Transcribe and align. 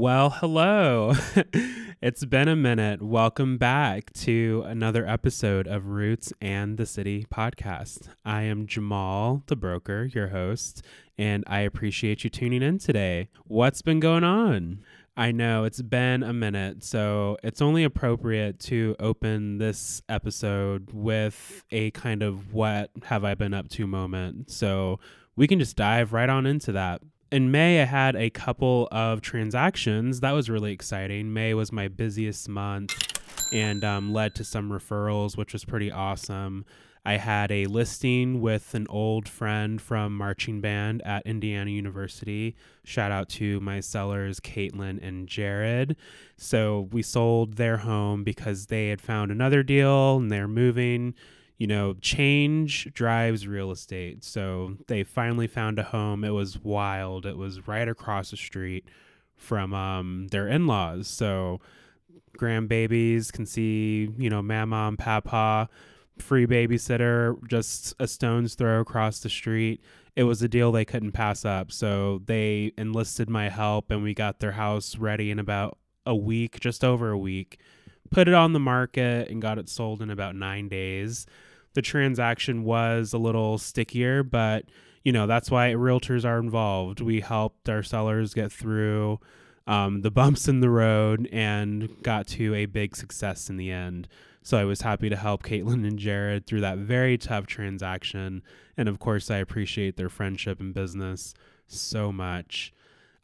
Well, 0.00 0.30
hello. 0.30 1.12
it's 2.00 2.24
been 2.24 2.48
a 2.48 2.56
minute. 2.56 3.02
Welcome 3.02 3.58
back 3.58 4.10
to 4.14 4.64
another 4.66 5.06
episode 5.06 5.66
of 5.66 5.88
Roots 5.88 6.32
and 6.40 6.78
the 6.78 6.86
City 6.86 7.26
podcast. 7.30 8.08
I 8.24 8.44
am 8.44 8.66
Jamal, 8.66 9.42
the 9.44 9.56
broker, 9.56 10.04
your 10.04 10.28
host, 10.28 10.82
and 11.18 11.44
I 11.46 11.60
appreciate 11.60 12.24
you 12.24 12.30
tuning 12.30 12.62
in 12.62 12.78
today. 12.78 13.28
What's 13.44 13.82
been 13.82 14.00
going 14.00 14.24
on? 14.24 14.82
I 15.18 15.32
know 15.32 15.64
it's 15.64 15.82
been 15.82 16.22
a 16.22 16.32
minute, 16.32 16.82
so 16.82 17.36
it's 17.42 17.60
only 17.60 17.84
appropriate 17.84 18.58
to 18.60 18.96
open 19.00 19.58
this 19.58 20.00
episode 20.08 20.88
with 20.94 21.62
a 21.70 21.90
kind 21.90 22.22
of 22.22 22.54
what 22.54 22.90
have 23.02 23.22
I 23.22 23.34
been 23.34 23.52
up 23.52 23.68
to 23.68 23.86
moment. 23.86 24.50
So 24.50 24.98
we 25.36 25.46
can 25.46 25.58
just 25.58 25.76
dive 25.76 26.14
right 26.14 26.30
on 26.30 26.46
into 26.46 26.72
that. 26.72 27.02
In 27.30 27.52
May, 27.52 27.80
I 27.80 27.84
had 27.84 28.16
a 28.16 28.28
couple 28.28 28.88
of 28.90 29.20
transactions. 29.20 30.18
That 30.18 30.32
was 30.32 30.50
really 30.50 30.72
exciting. 30.72 31.32
May 31.32 31.54
was 31.54 31.70
my 31.70 31.86
busiest 31.86 32.48
month 32.48 32.92
and 33.52 33.84
um, 33.84 34.12
led 34.12 34.34
to 34.34 34.44
some 34.44 34.68
referrals, 34.68 35.36
which 35.36 35.52
was 35.52 35.64
pretty 35.64 35.92
awesome. 35.92 36.64
I 37.04 37.18
had 37.18 37.52
a 37.52 37.66
listing 37.66 38.40
with 38.40 38.74
an 38.74 38.88
old 38.90 39.28
friend 39.28 39.80
from 39.80 40.16
marching 40.16 40.60
band 40.60 41.02
at 41.02 41.24
Indiana 41.24 41.70
University. 41.70 42.56
Shout 42.82 43.12
out 43.12 43.28
to 43.30 43.60
my 43.60 43.78
sellers, 43.78 44.40
Caitlin 44.40 45.00
and 45.00 45.28
Jared. 45.28 45.96
So 46.36 46.88
we 46.90 47.00
sold 47.02 47.54
their 47.54 47.76
home 47.76 48.24
because 48.24 48.66
they 48.66 48.88
had 48.88 49.00
found 49.00 49.30
another 49.30 49.62
deal 49.62 50.16
and 50.16 50.32
they're 50.32 50.48
moving. 50.48 51.14
You 51.60 51.66
know, 51.66 51.94
change 52.00 52.88
drives 52.94 53.46
real 53.46 53.70
estate. 53.70 54.24
So 54.24 54.78
they 54.88 55.04
finally 55.04 55.46
found 55.46 55.78
a 55.78 55.82
home. 55.82 56.24
It 56.24 56.30
was 56.30 56.58
wild. 56.58 57.26
It 57.26 57.36
was 57.36 57.68
right 57.68 57.86
across 57.86 58.30
the 58.30 58.38
street 58.38 58.86
from 59.36 59.74
um, 59.74 60.28
their 60.28 60.48
in 60.48 60.66
laws. 60.66 61.06
So 61.06 61.60
grandbabies 62.38 63.30
can 63.30 63.44
see, 63.44 64.08
you 64.16 64.30
know, 64.30 64.40
mama 64.40 64.88
and 64.88 64.98
papa 64.98 65.68
free 66.16 66.46
babysitter 66.46 67.36
just 67.46 67.94
a 67.98 68.08
stone's 68.08 68.54
throw 68.54 68.80
across 68.80 69.20
the 69.20 69.28
street. 69.28 69.82
It 70.16 70.24
was 70.24 70.40
a 70.40 70.48
deal 70.48 70.72
they 70.72 70.86
couldn't 70.86 71.12
pass 71.12 71.44
up. 71.44 71.70
So 71.70 72.22
they 72.24 72.72
enlisted 72.78 73.28
my 73.28 73.50
help 73.50 73.90
and 73.90 74.02
we 74.02 74.14
got 74.14 74.40
their 74.40 74.52
house 74.52 74.96
ready 74.96 75.30
in 75.30 75.38
about 75.38 75.76
a 76.06 76.16
week, 76.16 76.58
just 76.58 76.84
over 76.84 77.10
a 77.10 77.18
week. 77.18 77.58
Put 78.10 78.28
it 78.28 78.34
on 78.34 78.54
the 78.54 78.60
market 78.60 79.28
and 79.28 79.42
got 79.42 79.58
it 79.58 79.68
sold 79.68 80.00
in 80.00 80.08
about 80.08 80.34
nine 80.34 80.68
days. 80.68 81.26
The 81.74 81.82
transaction 81.82 82.64
was 82.64 83.12
a 83.12 83.18
little 83.18 83.58
stickier, 83.58 84.22
but 84.22 84.64
you 85.04 85.12
know, 85.12 85.26
that's 85.26 85.50
why 85.50 85.70
realtors 85.70 86.24
are 86.24 86.38
involved. 86.38 87.00
We 87.00 87.20
helped 87.20 87.68
our 87.68 87.82
sellers 87.82 88.34
get 88.34 88.52
through 88.52 89.18
um, 89.66 90.02
the 90.02 90.10
bumps 90.10 90.48
in 90.48 90.60
the 90.60 90.70
road 90.70 91.28
and 91.32 92.02
got 92.02 92.26
to 92.28 92.54
a 92.54 92.66
big 92.66 92.96
success 92.96 93.48
in 93.48 93.56
the 93.56 93.70
end. 93.70 94.08
So 94.42 94.58
I 94.58 94.64
was 94.64 94.80
happy 94.82 95.08
to 95.08 95.16
help 95.16 95.42
Caitlin 95.42 95.86
and 95.86 95.98
Jared 95.98 96.46
through 96.46 96.62
that 96.62 96.78
very 96.78 97.16
tough 97.18 97.46
transaction. 97.46 98.42
And 98.76 98.88
of 98.88 98.98
course, 98.98 99.30
I 99.30 99.36
appreciate 99.36 99.96
their 99.96 100.08
friendship 100.08 100.60
and 100.60 100.74
business 100.74 101.34
so 101.66 102.10
much. 102.10 102.72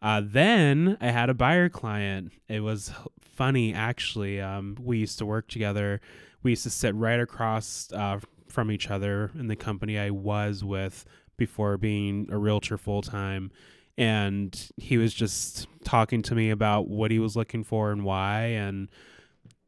Uh, 0.01 0.23
then 0.25 0.97
I 1.01 1.09
had 1.09 1.31
a 1.31 1.35
buyer 1.35 1.69
client. 1.69 2.33
It 2.49 2.61
was 2.61 2.93
funny, 3.21 3.73
actually. 3.73 4.41
Um, 4.41 4.77
we 4.81 4.99
used 4.99 5.19
to 5.19 5.27
work 5.27 5.49
together. 5.49 6.01
We 6.43 6.53
used 6.53 6.65
to 6.65 6.71
sit 6.71 6.95
right 6.95 7.19
across 7.19 7.91
uh, 7.93 8.21
from 8.49 8.71
each 8.71 8.91
other 8.91 9.31
in 9.39 9.49
the 9.49 9.57
company 9.57 9.99
I 9.99 10.11
was 10.11 10.65
with 10.65 11.05
before 11.37 11.77
being 11.77 12.29
a 12.31 12.39
realtor 12.39 12.79
full 12.79 13.03
time. 13.03 13.51
And 13.99 14.71
he 14.77 14.99
was 14.99 15.15
just 15.15 15.67
talking 15.85 16.23
to 16.23 16.35
me 16.35 16.51
about 16.51 16.89
what 16.89 17.11
he 17.11 17.19
was 17.19 17.37
looking 17.37 17.65
for 17.65 17.93
and 17.93 18.05
why. 18.05 18.43
And 18.43 18.89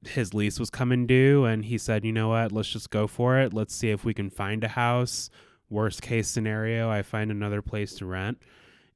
his 0.06 0.34
lease 0.34 0.61
was 0.61 0.71
coming 0.71 1.06
due 1.06 1.44
and 1.44 1.65
he 1.65 1.78
said, 1.78 2.05
"You 2.05 2.12
know 2.12 2.28
what? 2.28 2.53
Let's 2.53 2.71
just 2.71 2.91
go 2.91 3.06
for 3.06 3.39
it. 3.39 3.53
Let's 3.53 3.75
see 3.75 3.91
if 3.91 4.05
we 4.05 4.15
can 4.15 4.31
find 4.31 4.62
a 4.65 4.69
house. 4.69 5.31
Worst 5.71 6.03
case 6.03 6.28
scenario, 6.28 6.91
I 6.91 7.03
find 7.03 7.31
another 7.31 7.62
place 7.62 7.95
to 7.97 8.06
rent." 8.06 8.39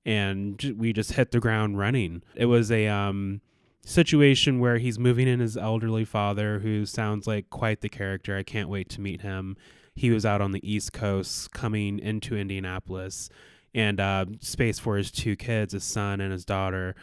And 0.04 0.74
we 0.76 0.92
just 0.92 1.12
hit 1.12 1.30
the 1.30 1.40
ground 1.40 1.78
running. 1.78 2.22
It 2.34 2.46
was 2.46 2.70
a 2.70 2.88
um 2.88 3.40
situation 3.84 4.60
where 4.60 4.78
he's 4.78 4.98
moving 4.98 5.28
in 5.28 5.40
his 5.40 5.56
elderly 5.56 6.04
father 6.04 6.60
who 6.60 6.86
sounds 6.86 7.26
like 7.26 7.50
quite 7.50 7.80
the 7.80 7.88
character. 7.88 8.36
I 8.36 8.42
can't 8.42 8.68
wait 8.68 8.88
to 8.90 9.00
meet 9.00 9.22
him. 9.22 9.56
He 9.94 10.10
was 10.10 10.24
out 10.24 10.40
on 10.40 10.52
the 10.52 10.70
East 10.70 10.92
Coast 10.92 11.52
coming 11.52 11.98
into 11.98 12.36
Indianapolis 12.36 13.28
and 13.74 14.00
uh, 14.00 14.26
space 14.40 14.78
for 14.78 14.96
his 14.96 15.10
two 15.10 15.36
kids, 15.36 15.72
his 15.72 15.84
son 15.84 16.20
and 16.20 16.32
his 16.32 16.44
daughter 16.44 16.94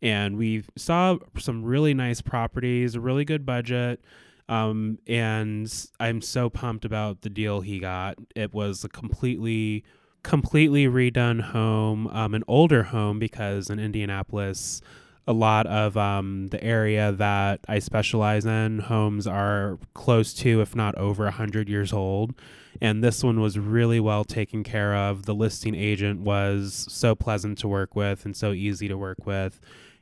and 0.00 0.36
we 0.36 0.64
saw 0.76 1.18
some 1.38 1.64
really 1.64 1.94
nice 1.94 2.20
properties, 2.20 2.94
a 2.94 3.00
really 3.00 3.24
good 3.24 3.44
budget. 3.44 4.00
Um, 4.48 4.98
and 5.06 5.70
I'm 6.00 6.22
so 6.22 6.48
pumped 6.48 6.84
about 6.84 7.22
the 7.22 7.30
deal 7.30 7.60
he 7.60 7.78
got. 7.78 8.16
It 8.34 8.54
was 8.54 8.84
a 8.84 8.88
completely, 8.88 9.84
completely 10.22 10.86
redone 10.86 11.40
home, 11.40 12.06
um, 12.08 12.34
an 12.34 12.44
older 12.48 12.84
home 12.84 13.18
because 13.18 13.68
in 13.68 13.78
Indianapolis, 13.78 14.80
a 15.28 15.32
lot 15.32 15.66
of 15.68 15.96
um, 15.96 16.48
the 16.48 16.62
area 16.64 17.12
that 17.12 17.60
I 17.68 17.78
specialize 17.78 18.46
in, 18.46 18.80
homes 18.80 19.28
are 19.28 19.78
close 19.94 20.34
to, 20.34 20.60
if 20.60 20.74
not 20.74 20.96
over, 20.96 21.24
100 21.24 21.68
years 21.68 21.92
old. 21.92 22.34
And 22.80 23.04
this 23.04 23.22
one 23.22 23.40
was 23.40 23.58
really 23.58 24.00
well 24.00 24.24
taken 24.24 24.64
care 24.64 24.96
of. 24.96 25.26
The 25.26 25.34
listing 25.34 25.76
agent 25.76 26.20
was 26.20 26.86
so 26.88 27.14
pleasant 27.14 27.58
to 27.58 27.68
work 27.68 27.94
with 27.94 28.24
and 28.24 28.36
so 28.36 28.52
easy 28.52 28.88
to 28.88 28.98
work 28.98 29.26
with 29.26 29.60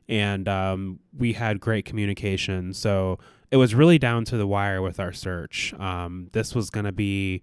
and 0.08 0.48
um, 0.48 1.00
we 1.16 1.32
had 1.32 1.60
great 1.60 1.84
communication. 1.84 2.72
So 2.72 3.18
it 3.50 3.56
was 3.56 3.74
really 3.74 3.98
down 3.98 4.24
to 4.26 4.36
the 4.36 4.46
wire 4.46 4.82
with 4.82 5.00
our 5.00 5.12
search. 5.12 5.74
Um, 5.74 6.28
this 6.32 6.54
was 6.54 6.70
going 6.70 6.86
to 6.86 6.92
be 6.92 7.42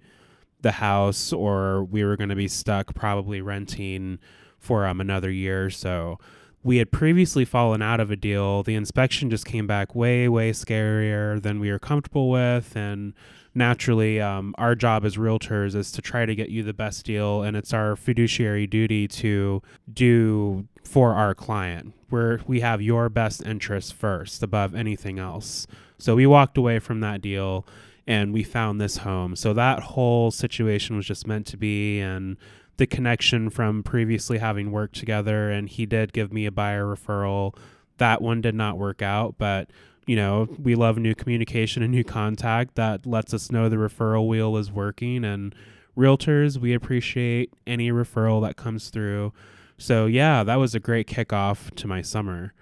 the 0.61 0.71
house, 0.71 1.33
or 1.33 1.83
we 1.83 2.03
were 2.03 2.15
going 2.15 2.29
to 2.29 2.35
be 2.35 2.47
stuck 2.47 2.93
probably 2.95 3.41
renting 3.41 4.19
for 4.59 4.85
um, 4.85 5.01
another 5.01 5.29
year 5.29 5.65
or 5.65 5.69
so. 5.69 6.19
We 6.63 6.77
had 6.77 6.91
previously 6.91 7.43
fallen 7.43 7.81
out 7.81 7.99
of 7.99 8.09
a 8.09 8.15
deal. 8.15 8.63
The 8.63 8.75
inspection 8.75 9.29
just 9.29 9.45
came 9.45 9.67
back 9.67 9.93
way, 9.93 10.29
way 10.29 10.51
scarier 10.51 11.41
than 11.41 11.59
we 11.59 11.69
were 11.69 11.79
comfortable 11.79 12.29
with. 12.29 12.75
And 12.75 13.13
naturally, 13.53 14.21
um, 14.21 14.55
our 14.57 14.73
job 14.73 15.03
as 15.03 15.17
realtors 15.17 15.75
is 15.75 15.91
to 15.91 16.01
try 16.01 16.25
to 16.25 16.33
get 16.33 16.49
you 16.49 16.63
the 16.63 16.73
best 16.73 17.05
deal. 17.05 17.43
And 17.43 17.57
it's 17.57 17.73
our 17.73 17.97
fiduciary 17.97 18.65
duty 18.65 19.09
to 19.09 19.61
do 19.91 20.67
for 20.85 21.13
our 21.13 21.35
client 21.35 21.93
where 22.09 22.39
we 22.47 22.61
have 22.61 22.81
your 22.81 23.09
best 23.09 23.45
interests 23.45 23.91
first 23.91 24.41
above 24.41 24.73
anything 24.73 25.19
else. 25.19 25.67
So 25.97 26.15
we 26.15 26.25
walked 26.25 26.57
away 26.57 26.79
from 26.79 27.01
that 27.01 27.21
deal 27.21 27.65
and 28.05 28.33
we 28.33 28.43
found 28.43 28.79
this 28.79 28.97
home. 28.97 29.35
So 29.35 29.53
that 29.53 29.79
whole 29.79 30.31
situation 30.31 30.95
was 30.95 31.05
just 31.05 31.27
meant 31.27 31.47
to 31.47 31.57
be 31.57 31.99
and 31.99 32.37
the 32.83 32.87
connection 32.87 33.49
from 33.49 33.81
previously 33.81 34.39
having 34.39 34.69
worked 34.69 34.95
together 34.95 35.49
and 35.49 35.69
he 35.69 35.85
did 35.85 36.11
give 36.11 36.33
me 36.33 36.45
a 36.45 36.51
buyer 36.51 36.83
referral. 36.83 37.55
That 37.97 38.21
one 38.21 38.41
did 38.41 38.55
not 38.55 38.77
work 38.77 39.01
out, 39.01 39.35
but 39.37 39.69
you 40.05 40.17
know, 40.17 40.49
we 40.61 40.75
love 40.75 40.97
new 40.97 41.15
communication 41.15 41.81
and 41.81 41.93
new 41.93 42.03
contact 42.03 42.75
that 42.75 43.05
lets 43.05 43.33
us 43.33 43.49
know 43.49 43.69
the 43.69 43.77
referral 43.77 44.27
wheel 44.27 44.57
is 44.57 44.69
working 44.69 45.23
and 45.23 45.55
realtors, 45.97 46.57
we 46.57 46.73
appreciate 46.73 47.53
any 47.65 47.89
referral 47.89 48.41
that 48.41 48.57
comes 48.57 48.89
through. 48.89 49.31
So 49.77 50.05
yeah, 50.05 50.43
that 50.43 50.57
was 50.57 50.75
a 50.75 50.79
great 50.81 51.07
kickoff 51.07 51.73
to 51.75 51.87
my 51.87 52.01
summer. 52.01 52.53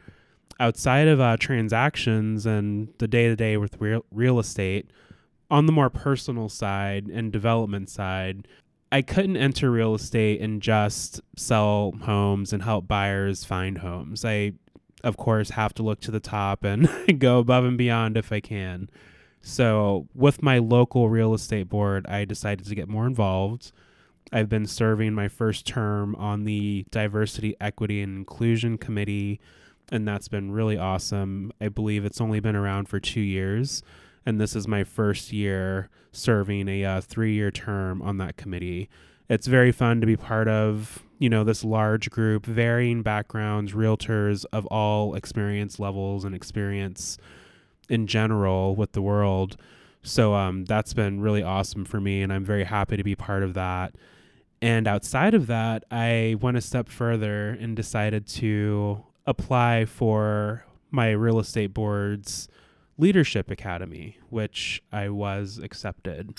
Outside 0.60 1.08
of 1.08 1.20
uh, 1.20 1.38
transactions 1.38 2.46
and 2.46 2.90
the 3.00 3.08
day 3.08 3.28
to 3.28 3.36
day 3.36 3.58
with 3.58 3.82
real, 3.82 4.06
real 4.12 4.38
estate, 4.38 4.92
on 5.50 5.66
the 5.66 5.72
more 5.72 5.90
personal 5.90 6.48
side 6.48 7.08
and 7.08 7.32
development 7.32 7.90
side, 7.90 8.48
I 8.92 9.02
couldn't 9.02 9.38
enter 9.38 9.72
real 9.72 9.96
estate 9.96 10.42
and 10.42 10.62
just 10.62 11.22
sell 11.38 11.94
homes 12.02 12.52
and 12.52 12.64
help 12.64 12.88
buyers 12.88 13.46
find 13.46 13.78
homes. 13.78 14.26
I, 14.26 14.54
of 15.04 15.16
course, 15.16 15.52
have 15.52 15.74
to 15.76 15.84
look 15.84 16.02
to 16.02 16.12
the 16.12 16.20
top 16.20 16.64
and 16.64 16.90
go 17.20 17.40
above 17.40 17.64
and 17.64 17.78
beyond 17.78 18.18
if 18.18 18.32
I 18.32 18.42
can. 18.42 18.90
So, 19.42 20.08
with 20.14 20.44
my 20.44 20.60
local 20.60 21.10
real 21.10 21.34
estate 21.34 21.70
board, 21.70 22.06
I 22.06 22.26
decided 22.26 22.68
to 22.68 22.76
get 22.76 22.90
more 22.90 23.08
involved. 23.08 23.72
I've 24.32 24.50
been 24.50 24.68
serving 24.68 25.14
my 25.14 25.28
first 25.28 25.66
term 25.66 26.16
on 26.16 26.44
the 26.44 26.86
Diversity, 26.92 27.56
Equity, 27.60 28.02
and 28.02 28.18
Inclusion 28.18 28.78
Committee, 28.78 29.40
and 29.92 30.08
that's 30.08 30.28
been 30.28 30.52
really 30.52 30.78
awesome. 30.78 31.52
I 31.60 31.70
believe 31.70 32.06
it's 32.06 32.22
only 32.22 32.40
been 32.40 32.56
around 32.56 32.88
for 32.88 33.00
two 33.00 33.22
years, 33.22 33.84
and 34.26 34.40
this 34.40 34.56
is 34.56 34.68
my 34.68 34.84
first 34.84 35.34
year 35.34 35.90
serving 36.12 36.68
a 36.68 36.84
uh, 36.84 37.02
three 37.02 37.34
year 37.34 37.52
term 37.52 38.02
on 38.02 38.18
that 38.18 38.38
committee. 38.38 38.90
It's 39.30 39.48
very 39.48 39.72
fun 39.72 40.02
to 40.02 40.08
be 40.08 40.18
part 40.18 40.48
of, 40.48 41.04
you 41.18 41.30
know, 41.30 41.44
this 41.44 41.64
large 41.64 42.10
group, 42.10 42.46
varying 42.46 43.02
backgrounds, 43.02 43.72
realtors 43.72 44.46
of 44.52 44.66
all 44.66 45.16
experience 45.16 45.80
levels 45.80 46.26
and 46.26 46.36
experience 46.36 47.18
in 47.90 48.08
general 48.08 48.76
with 48.76 48.92
the 48.92 49.02
world. 49.02 49.56
So 50.04 50.34
um, 50.34 50.66
that's 50.66 50.94
been 50.94 51.22
really 51.22 51.44
awesome 51.44 51.86
for 51.86 52.02
me, 52.02 52.22
and 52.24 52.34
I'm 52.34 52.44
very 52.44 52.64
happy 52.64 52.98
to 52.98 53.04
be 53.04 53.16
part 53.16 53.44
of 53.44 53.54
that. 53.54 53.96
And 54.62 54.88
outside 54.88 55.34
of 55.34 55.48
that, 55.48 55.84
I 55.90 56.36
went 56.40 56.58
a 56.58 56.62
step 56.62 56.90
further 56.90 57.50
and 57.50 57.76
decided 57.76 58.28
to 58.28 59.04
apply 59.26 59.86
for 59.86 60.66
my 60.90 61.12
real 61.12 61.40
estate 61.40 61.74
board's 61.74 62.48
leadership 63.02 63.50
academy, 63.50 64.18
which 64.30 64.82
I 64.92 65.10
was 65.10 65.58
accepted. 65.58 66.34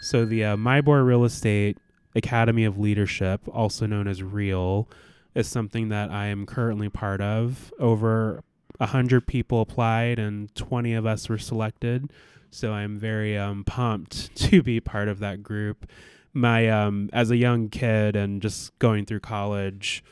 So 0.00 0.24
the 0.24 0.44
uh, 0.44 0.56
MIBOR 0.56 1.04
Real 1.04 1.24
Estate 1.24 1.76
Academy 2.14 2.64
of 2.64 2.78
Leadership, 2.78 3.40
also 3.52 3.84
known 3.86 4.06
as 4.06 4.22
REAL, 4.22 4.88
is 5.34 5.48
something 5.48 5.88
that 5.88 6.10
I 6.10 6.26
am 6.26 6.46
currently 6.46 6.88
part 6.88 7.20
of. 7.20 7.74
Over 7.80 8.44
100 8.78 9.26
people 9.26 9.60
applied 9.60 10.20
and 10.20 10.54
20 10.54 10.94
of 10.94 11.04
us 11.04 11.28
were 11.28 11.38
selected. 11.38 12.10
So 12.50 12.72
I'm 12.72 12.96
very 12.98 13.36
um, 13.36 13.64
pumped 13.64 14.34
to 14.50 14.62
be 14.62 14.78
part 14.78 15.08
of 15.08 15.18
that 15.18 15.42
group. 15.42 15.90
My 16.32 16.68
um, 16.68 17.10
as 17.12 17.32
a 17.32 17.36
young 17.36 17.68
kid 17.68 18.14
and 18.14 18.40
just 18.40 18.76
going 18.78 19.04
through 19.04 19.20
college, 19.20 20.04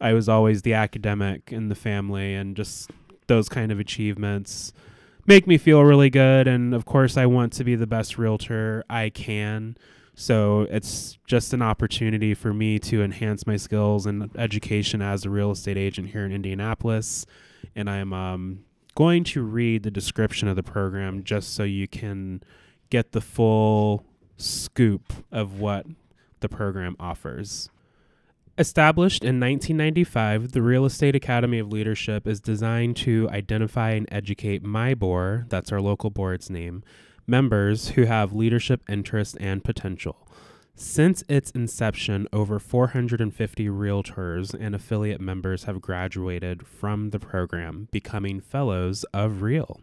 I 0.00 0.12
was 0.12 0.28
always 0.28 0.62
the 0.62 0.74
academic 0.74 1.52
in 1.52 1.68
the 1.68 1.74
family, 1.74 2.34
and 2.34 2.56
just 2.56 2.90
those 3.26 3.48
kind 3.48 3.72
of 3.72 3.80
achievements 3.80 4.72
make 5.26 5.46
me 5.46 5.58
feel 5.58 5.82
really 5.82 6.10
good. 6.10 6.46
And 6.46 6.74
of 6.74 6.84
course, 6.84 7.16
I 7.16 7.26
want 7.26 7.52
to 7.54 7.64
be 7.64 7.74
the 7.74 7.86
best 7.86 8.18
realtor 8.18 8.84
I 8.88 9.10
can. 9.10 9.76
So 10.14 10.62
it's 10.70 11.18
just 11.26 11.52
an 11.52 11.62
opportunity 11.62 12.34
for 12.34 12.54
me 12.54 12.78
to 12.80 13.02
enhance 13.02 13.46
my 13.46 13.56
skills 13.56 14.06
and 14.06 14.30
education 14.36 15.02
as 15.02 15.24
a 15.24 15.30
real 15.30 15.50
estate 15.50 15.76
agent 15.76 16.10
here 16.10 16.24
in 16.24 16.32
Indianapolis. 16.32 17.26
And 17.74 17.90
I'm 17.90 18.12
um, 18.12 18.64
going 18.94 19.24
to 19.24 19.42
read 19.42 19.82
the 19.82 19.90
description 19.90 20.46
of 20.46 20.56
the 20.56 20.62
program 20.62 21.24
just 21.24 21.54
so 21.54 21.64
you 21.64 21.88
can 21.88 22.42
get 22.90 23.12
the 23.12 23.20
full 23.20 24.04
scoop 24.36 25.12
of 25.32 25.58
what 25.58 25.86
the 26.40 26.48
program 26.48 26.94
offers. 27.00 27.70
Established 28.56 29.24
in 29.24 29.40
1995, 29.40 30.52
the 30.52 30.62
Real 30.62 30.84
Estate 30.84 31.16
Academy 31.16 31.58
of 31.58 31.72
Leadership 31.72 32.24
is 32.24 32.38
designed 32.38 32.96
to 32.98 33.28
identify 33.32 33.90
and 33.90 34.06
educate 34.12 34.62
MIBOR, 34.62 35.48
that's 35.48 35.72
our 35.72 35.80
local 35.80 36.08
board's 36.08 36.48
name, 36.48 36.84
members 37.26 37.88
who 37.90 38.04
have 38.04 38.32
leadership 38.32 38.80
interest 38.88 39.36
and 39.40 39.64
potential. 39.64 40.28
Since 40.76 41.24
its 41.28 41.50
inception, 41.50 42.28
over 42.32 42.60
450 42.60 43.66
realtors 43.66 44.54
and 44.54 44.72
affiliate 44.72 45.20
members 45.20 45.64
have 45.64 45.80
graduated 45.80 46.64
from 46.64 47.10
the 47.10 47.18
program, 47.18 47.88
becoming 47.90 48.40
fellows 48.40 49.04
of 49.12 49.42
Real. 49.42 49.80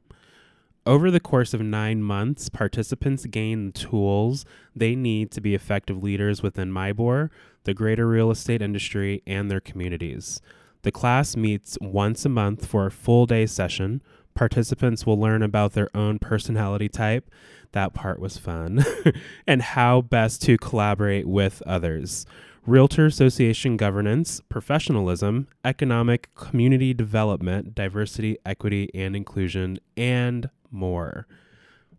Over 0.84 1.12
the 1.12 1.20
course 1.20 1.54
of 1.54 1.62
nine 1.62 2.02
months, 2.02 2.50
participants 2.50 3.28
gain 3.28 3.68
the 3.68 3.72
tools 3.72 4.46
they 4.76 4.96
need 4.96 5.30
to 5.32 5.42
be 5.42 5.54
effective 5.54 6.02
leaders 6.02 6.42
within 6.42 6.72
MIBOR, 6.72 7.30
the 7.66 7.76
greater 7.76 8.08
real 8.08 8.32
estate 8.32 8.64
industry, 8.64 9.22
and 9.28 9.52
their 9.52 9.60
communities. 9.60 10.42
The 10.82 10.92
class 10.92 11.38
meets 11.38 11.78
once 11.80 12.26
a 12.26 12.30
month 12.30 12.66
for 12.66 12.88
a 12.88 12.92
full 12.92 13.28
day 13.28 13.46
session. 13.46 14.02
Participants 14.34 15.06
will 15.06 15.20
learn 15.20 15.44
about 15.44 15.74
their 15.74 15.96
own 15.96 16.18
personality 16.18 16.90
type. 16.90 17.30
That 17.74 17.94
part 17.94 18.20
was 18.20 18.40
fun. 18.40 18.84
and 19.48 19.62
how 19.62 20.02
best 20.02 20.42
to 20.44 20.58
collaborate 20.58 21.28
with 21.28 21.62
others. 21.68 22.26
Realtor 22.66 23.06
Association 23.06 23.78
governance, 23.78 24.42
professionalism, 24.50 25.48
economic 25.64 26.34
community 26.34 26.96
development, 26.96 27.76
diversity, 27.76 28.38
equity, 28.46 28.90
and 28.96 29.16
inclusion, 29.16 29.80
and 29.96 30.50
more. 30.72 31.28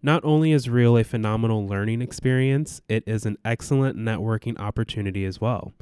Not 0.02 0.24
only 0.24 0.50
is 0.50 0.68
Real 0.68 0.98
a 0.98 1.04
phenomenal 1.04 1.66
learning 1.66 2.02
experience, 2.02 2.80
it 2.88 3.04
is 3.06 3.24
an 3.24 3.38
excellent 3.44 3.96
networking 3.96 4.58
opportunity 4.58 5.24
as 5.24 5.40
well. 5.40 5.72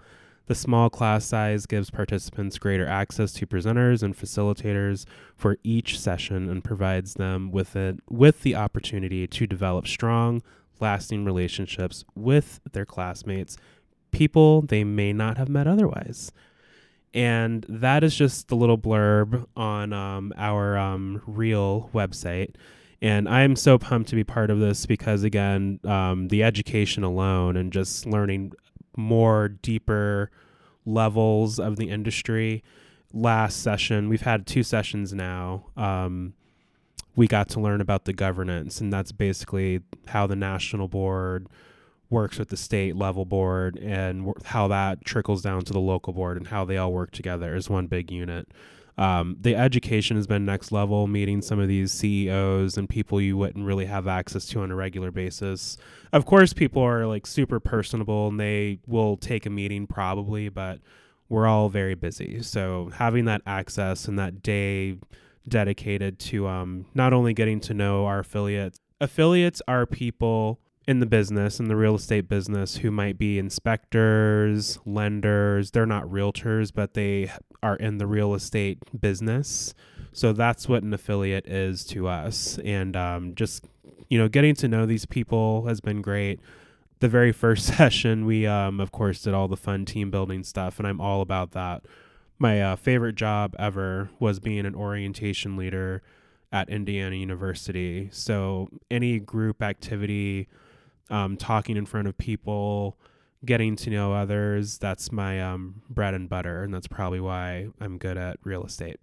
The 0.47 0.55
small 0.55 0.91
class 0.91 1.25
size 1.25 1.65
gives 1.65 1.91
participants 1.91 2.59
greater 2.59 2.87
access 2.87 3.33
to 3.35 3.47
presenters 3.47 4.03
and 4.03 4.17
facilitators 4.17 5.07
for 5.37 5.59
each 5.63 5.99
session 5.99 6.51
and 6.51 6.65
provides 6.65 7.15
them 7.15 7.53
with 7.53 7.77
it 7.77 8.01
with 8.11 8.43
the 8.43 8.57
opportunity 8.57 9.27
to 9.29 9.47
develop 9.47 9.87
strong, 9.87 10.43
lasting 10.81 11.25
relationships 11.25 12.05
with 12.17 12.61
their 12.73 12.85
classmates, 12.85 13.57
people 14.11 14.63
they 14.63 14.83
may 14.83 15.13
not 15.13 15.39
have 15.39 15.49
met 15.49 15.69
otherwise. 15.69 16.33
And 17.15 17.65
that 17.69 18.05
is 18.05 18.15
just 18.15 18.51
a 18.51 18.57
little 18.57 18.79
blurb 18.79 19.47
on 19.57 19.93
um, 19.93 20.33
our 20.37 20.77
um, 20.77 21.23
real 21.27 21.91
website. 21.95 22.55
And 23.03 23.29
I'm 23.29 23.57
so 23.57 23.79
pumped 23.79 24.11
to 24.11 24.17
be 24.17 24.25
part 24.25 24.51
of 24.51 24.59
this 24.61 24.85
because, 24.85 25.23
again, 25.23 25.81
um, 25.85 26.29
the 26.29 26.43
education 26.43 27.03
alone 27.03 27.57
and 27.57 27.73
just 27.73 28.05
learning 28.05 28.53
more 28.97 29.49
deeper 29.49 30.31
levels 30.85 31.59
of 31.59 31.77
the 31.77 31.89
industry. 31.89 32.63
Last 33.13 33.63
session, 33.63 34.09
we've 34.09 34.21
had 34.21 34.47
two 34.47 34.63
sessions 34.63 35.15
now. 35.15 35.67
Um, 35.77 36.35
we 37.17 37.27
got 37.27 37.49
to 37.51 37.61
learn 37.61 37.81
about 37.81 38.05
the 38.05 38.13
governance, 38.13 38.81
and 38.81 38.93
that's 38.93 39.13
basically 39.13 39.81
how 40.09 40.27
the 40.27 40.37
national 40.37 40.89
board 40.89 41.49
works 42.09 42.39
with 42.39 42.49
the 42.49 42.57
state 42.57 42.97
level 42.97 43.25
board 43.25 43.77
and 43.79 44.33
how 44.45 44.69
that 44.69 45.05
trickles 45.05 45.43
down 45.43 45.63
to 45.63 45.73
the 45.73 45.81
local 45.81 46.13
board 46.13 46.37
and 46.37 46.49
how 46.49 46.65
they 46.65 46.77
all 46.77 46.93
work 46.93 47.13
together 47.13 47.55
as 47.55 47.71
one 47.71 47.87
big 47.87 48.11
unit. 48.11 48.49
Um, 49.01 49.39
the 49.41 49.57
education 49.57 50.19
has 50.19 50.27
been 50.27 50.45
next 50.45 50.73
level, 50.73 51.07
meeting 51.07 51.41
some 51.41 51.59
of 51.59 51.69
these 51.69 51.91
CEOs 51.91 52.77
and 52.77 52.87
people 52.87 53.19
you 53.19 53.35
wouldn't 53.35 53.65
really 53.65 53.87
have 53.87 54.07
access 54.07 54.45
to 54.49 54.61
on 54.61 54.71
a 54.71 54.75
regular 54.77 55.11
basis. 55.11 55.79
Of 56.13 56.27
course, 56.27 56.53
people 56.53 56.83
are 56.83 57.07
like 57.07 57.27
super 57.27 57.61
personable 57.61 58.29
and 58.29 58.39
they 58.39 58.79
will 58.87 59.17
take 59.17 59.47
a 59.47 59.51
meeting 59.51 59.87
probably, 59.87 60.51
but 60.51 60.81
we're 61.31 61.47
all 61.47 61.71
very 61.71 61.95
busy. 61.95 62.43
So 62.43 62.91
having 62.95 63.25
that 63.25 63.41
access 63.47 64.07
and 64.07 64.19
that 64.19 64.43
day 64.43 64.99
dedicated 65.49 66.19
to 66.19 66.47
um, 66.47 66.85
not 66.95 67.15
only 67.15 67.33
getting 67.33 67.59
to 67.61 67.73
know 67.73 68.05
our 68.05 68.19
affiliates, 68.19 68.81
affiliates 69.01 69.63
are 69.67 69.87
people 69.87 70.61
in 70.87 71.01
the 71.01 71.07
business 71.07 71.61
in 71.61 71.69
the 71.69 71.77
real 71.77 71.95
estate 71.95 72.29
business 72.29 72.77
who 72.77 72.91
might 72.91 73.19
be 73.19 73.39
inspectors 73.39 74.79
lenders 74.87 75.71
they're 75.71 75.87
not 75.87 76.05
realtors 76.05 76.73
but 76.75 76.95
they 76.95 77.31
are 77.63 77.77
in 77.77 77.99
the 77.99 78.07
real 78.07 78.35
estate 78.35 78.79
business. 78.99 79.75
So 80.13 80.33
that's 80.33 80.69
what 80.69 80.83
an 80.83 80.93
affiliate 80.93 81.47
is 81.47 81.85
to 81.87 82.09
us. 82.09 82.59
And 82.65 82.97
um, 82.97 83.35
just 83.35 83.65
you 84.09 84.19
know 84.19 84.29
getting 84.29 84.55
to 84.57 84.69
know 84.69 84.87
these 84.87 85.07
people 85.07 85.67
has 85.67 85.81
been 85.81 86.03
great. 86.03 86.41
The 87.01 87.09
very 87.09 87.33
first 87.33 87.67
session 87.77 88.27
we 88.27 88.47
um, 88.47 88.81
of 88.81 88.93
course 88.93 89.23
did 89.23 89.35
all 89.35 89.49
the 89.49 89.57
fun 89.57 89.85
team 89.85 90.11
building 90.11 90.43
stuff 90.43 90.79
and 90.79 90.87
i'm 90.87 91.01
all 91.01 91.21
about 91.21 91.53
that. 91.53 91.85
My 92.39 92.63
uh, 92.63 92.77
favorite 92.77 93.17
job 93.17 93.55
ever 93.59 94.09
was 94.19 94.41
being 94.41 94.65
an 94.65 94.75
orientation 94.75 95.57
leader 95.57 96.03
at 96.53 96.69
indiana 96.69 97.17
university. 97.17 98.09
So 98.13 98.69
any 98.91 99.21
group 99.21 99.63
activity 99.63 100.49
um, 101.11 101.37
talking 101.37 101.77
in 101.77 101.87
front 101.87 102.09
of 102.09 102.17
people, 102.17 102.97
getting 103.45 103.77
to 103.77 103.91
know 103.91 104.13
others. 104.13 104.79
That's 104.79 105.13
my 105.13 105.41
um, 105.43 105.83
bread 105.89 106.15
and 106.15 106.29
butter, 106.29 106.63
and 106.63 106.73
that's 106.73 106.89
probably 106.89 107.21
why 107.21 107.69
I'm 107.81 107.99
good 107.99 108.17
at 108.17 108.39
real 108.45 108.65
estate. 108.65 108.99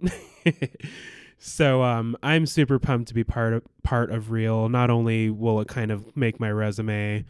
so 1.38 1.84
um, 1.84 2.18
I'm 2.24 2.46
super 2.46 2.80
pumped 2.80 3.10
to 3.10 3.14
be 3.14 3.24
part 3.24 3.54
of 3.54 3.64
part 3.84 4.12
of 4.12 4.32
Real. 4.32 4.70
Not 4.70 4.90
only 4.90 5.30
will 5.30 5.60
it 5.62 5.68
kind 5.68 5.92
of 5.92 6.16
make 6.16 6.40
my 6.40 6.52
resume 6.52 7.26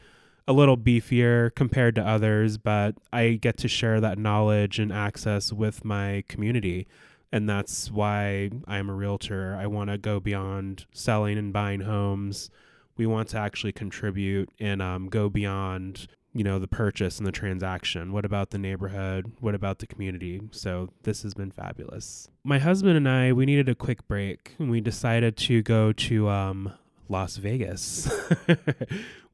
a 0.47 0.53
little 0.53 0.77
beefier 0.77 1.53
compared 1.55 1.95
to 1.95 2.07
others, 2.07 2.57
but 2.57 2.95
I 3.11 3.31
get 3.33 3.57
to 3.57 3.67
share 3.67 3.99
that 3.99 4.17
knowledge 4.17 4.79
and 4.79 4.93
access 4.93 5.51
with 5.51 5.83
my 5.83 6.23
community. 6.29 6.87
And 7.33 7.49
that's 7.49 7.91
why 7.91 8.51
I'm 8.65 8.89
a 8.89 8.93
realtor. 8.93 9.57
I 9.59 9.67
want 9.67 9.89
to 9.89 9.97
go 9.97 10.21
beyond 10.21 10.85
selling 10.93 11.37
and 11.37 11.51
buying 11.51 11.81
homes 11.81 12.49
we 12.97 13.05
want 13.05 13.29
to 13.29 13.37
actually 13.37 13.71
contribute 13.71 14.49
and 14.59 14.81
um, 14.81 15.07
go 15.09 15.29
beyond 15.29 16.07
you 16.33 16.43
know 16.43 16.59
the 16.59 16.67
purchase 16.67 17.17
and 17.17 17.25
the 17.25 17.31
transaction. 17.31 18.11
What 18.13 18.25
about 18.25 18.51
the 18.51 18.57
neighborhood? 18.57 19.31
What 19.39 19.55
about 19.55 19.79
the 19.79 19.87
community? 19.87 20.41
So 20.51 20.89
this 21.03 21.23
has 21.23 21.33
been 21.33 21.51
fabulous. 21.51 22.27
My 22.43 22.59
husband 22.59 22.97
and 22.97 23.09
i 23.09 23.31
we 23.33 23.45
needed 23.45 23.69
a 23.69 23.75
quick 23.75 24.07
break 24.07 24.55
and 24.59 24.69
we 24.69 24.81
decided 24.81 25.35
to 25.37 25.61
go 25.63 25.93
to 25.93 26.29
um, 26.29 26.73
las 27.09 27.37
vegas. 27.37 28.09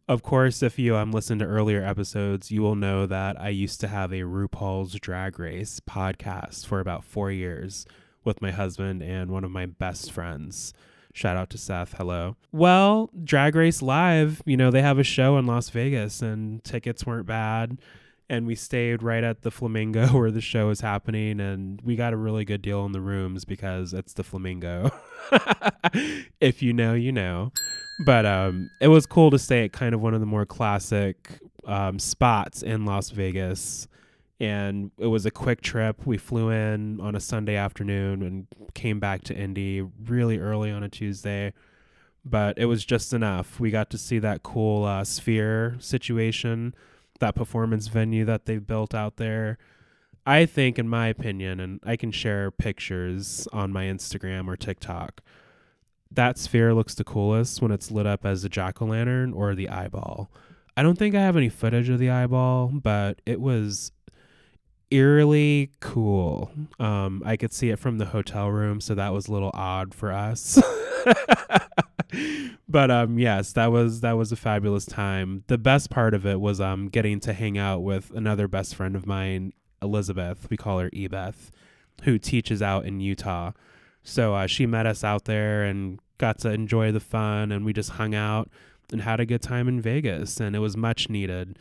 Of 0.05 0.21
course 0.21 0.61
if 0.61 0.77
you 0.77 0.97
um, 0.97 1.13
listen 1.13 1.39
to 1.39 1.45
earlier 1.45 1.81
episodes 1.81 2.51
you 2.51 2.61
will 2.61 2.75
know 2.75 3.05
that 3.05 3.39
i 3.39 3.47
used 3.47 3.79
to 3.79 3.87
have 3.87 4.11
a 4.11 4.23
rupaul's 4.23 4.95
drag 4.95 5.39
race 5.39 5.79
podcast 5.79 6.65
for 6.65 6.81
about 6.81 7.05
four 7.05 7.31
years 7.31 7.85
with 8.25 8.41
my 8.41 8.51
husband 8.51 9.01
and 9.01 9.31
one 9.31 9.45
of 9.45 9.51
my 9.51 9.65
best 9.65 10.11
friends 10.11 10.73
Shout 11.13 11.37
out 11.37 11.51
to 11.51 11.59
Seth. 11.59 11.93
Hello. 11.93 12.35
Well, 12.51 13.11
Drag 13.23 13.55
Race 13.55 13.83
Live, 13.83 14.41
you 14.47 14.57
know, 14.57 14.71
they 14.71 14.81
have 14.81 14.97
a 14.97 15.03
show 15.03 15.37
in 15.37 15.45
Las 15.45 15.69
Vegas 15.69 16.23
and 16.23 16.63
tickets 16.63 17.05
weren't 17.05 17.27
bad. 17.27 17.77
And 18.29 18.47
we 18.47 18.55
stayed 18.55 19.03
right 19.03 19.23
at 19.23 19.43
the 19.43 19.51
Flamingo 19.51 20.07
where 20.17 20.31
the 20.31 20.41
show 20.41 20.71
is 20.71 20.81
happening. 20.81 21.39
And 21.39 21.79
we 21.81 21.95
got 21.95 22.13
a 22.13 22.17
really 22.17 22.45
good 22.45 22.63
deal 22.63 22.83
in 22.85 22.93
the 22.93 23.01
rooms 23.01 23.45
because 23.45 23.93
it's 23.93 24.13
the 24.13 24.23
Flamingo. 24.23 24.89
if 26.41 26.63
you 26.63 26.73
know, 26.73 26.95
you 26.95 27.11
know. 27.11 27.51
But 28.03 28.25
um, 28.25 28.71
it 28.81 28.87
was 28.87 29.05
cool 29.05 29.29
to 29.29 29.37
stay 29.37 29.65
at 29.65 29.71
kind 29.71 29.93
of 29.93 30.01
one 30.01 30.15
of 30.15 30.19
the 30.19 30.25
more 30.25 30.47
classic 30.47 31.39
um, 31.67 31.99
spots 31.99 32.63
in 32.63 32.85
Las 32.85 33.11
Vegas 33.11 33.87
and 34.43 34.91
it 34.97 35.07
was 35.07 35.25
a 35.25 35.31
quick 35.31 35.61
trip. 35.61 36.05
We 36.05 36.17
flew 36.17 36.49
in 36.49 36.99
on 36.99 37.15
a 37.15 37.19
Sunday 37.21 37.55
afternoon 37.55 38.21
and 38.21 38.47
came 38.73 38.99
back 38.99 39.23
to 39.23 39.35
Indy 39.35 39.81
really 39.81 40.37
early 40.37 40.69
on 40.69 40.83
a 40.83 40.89
Tuesday. 40.89 41.53
But 42.25 42.57
it 42.57 42.65
was 42.65 42.83
just 42.83 43.13
enough. 43.13 43.59
We 43.59 43.71
got 43.71 43.89
to 43.91 43.97
see 43.97 44.19
that 44.19 44.43
cool 44.43 44.83
uh, 44.83 45.05
sphere 45.05 45.77
situation, 45.79 46.75
that 47.19 47.35
performance 47.35 47.87
venue 47.87 48.25
that 48.25 48.45
they've 48.45 48.65
built 48.65 48.93
out 48.93 49.15
there. 49.15 49.57
I 50.25 50.45
think, 50.45 50.77
in 50.77 50.89
my 50.89 51.07
opinion, 51.07 51.61
and 51.61 51.79
I 51.85 51.95
can 51.95 52.11
share 52.11 52.51
pictures 52.51 53.47
on 53.53 53.71
my 53.71 53.85
Instagram 53.85 54.47
or 54.47 54.57
TikTok, 54.57 55.21
that 56.11 56.37
sphere 56.37 56.73
looks 56.73 56.95
the 56.95 57.03
coolest 57.03 57.61
when 57.61 57.71
it's 57.71 57.91
lit 57.91 58.05
up 58.05 58.25
as 58.25 58.43
a 58.43 58.49
jack 58.49 58.81
o' 58.81 58.85
lantern 58.85 59.33
or 59.33 59.55
the 59.55 59.69
eyeball. 59.69 60.29
I 60.75 60.83
don't 60.83 60.97
think 60.97 61.15
I 61.15 61.21
have 61.21 61.37
any 61.37 61.49
footage 61.49 61.89
of 61.89 61.99
the 61.99 62.09
eyeball, 62.09 62.67
but 62.67 63.21
it 63.25 63.39
was 63.41 63.91
eerily 64.93 65.71
cool. 65.79 66.51
Um, 66.79 67.23
I 67.25 67.35
could 67.35 67.51
see 67.51 67.69
it 67.69 67.79
from 67.79 67.97
the 67.97 68.05
hotel 68.05 68.49
room, 68.49 68.79
so 68.79 68.95
that 68.95 69.11
was 69.11 69.27
a 69.27 69.33
little 69.33 69.51
odd 69.53 69.93
for 69.93 70.11
us. 70.11 70.61
but 72.69 72.91
um, 72.91 73.17
yes, 73.17 73.53
that 73.53 73.71
was 73.71 74.01
that 74.01 74.13
was 74.13 74.31
a 74.31 74.35
fabulous 74.35 74.85
time. 74.85 75.43
The 75.47 75.57
best 75.57 75.89
part 75.89 76.13
of 76.13 76.25
it 76.25 76.39
was 76.39 76.61
um 76.61 76.87
getting 76.89 77.19
to 77.21 77.33
hang 77.33 77.57
out 77.57 77.79
with 77.79 78.11
another 78.15 78.47
best 78.47 78.75
friend 78.75 78.95
of 78.95 79.05
mine, 79.05 79.53
Elizabeth. 79.81 80.47
We 80.49 80.57
call 80.57 80.79
her 80.79 80.89
Ebeth, 80.91 81.49
who 82.03 82.19
teaches 82.19 82.61
out 82.61 82.85
in 82.85 82.99
Utah. 82.99 83.51
So 84.03 84.35
uh, 84.35 84.47
she 84.47 84.65
met 84.65 84.85
us 84.85 85.03
out 85.03 85.25
there 85.25 85.63
and 85.63 85.99
got 86.17 86.39
to 86.39 86.51
enjoy 86.51 86.91
the 86.91 86.99
fun, 86.99 87.51
and 87.51 87.65
we 87.65 87.73
just 87.73 87.91
hung 87.91 88.13
out 88.13 88.49
and 88.91 89.01
had 89.01 89.19
a 89.19 89.25
good 89.25 89.41
time 89.41 89.67
in 89.67 89.81
Vegas, 89.81 90.39
and 90.39 90.55
it 90.55 90.59
was 90.59 90.77
much 90.77 91.09
needed. 91.09 91.57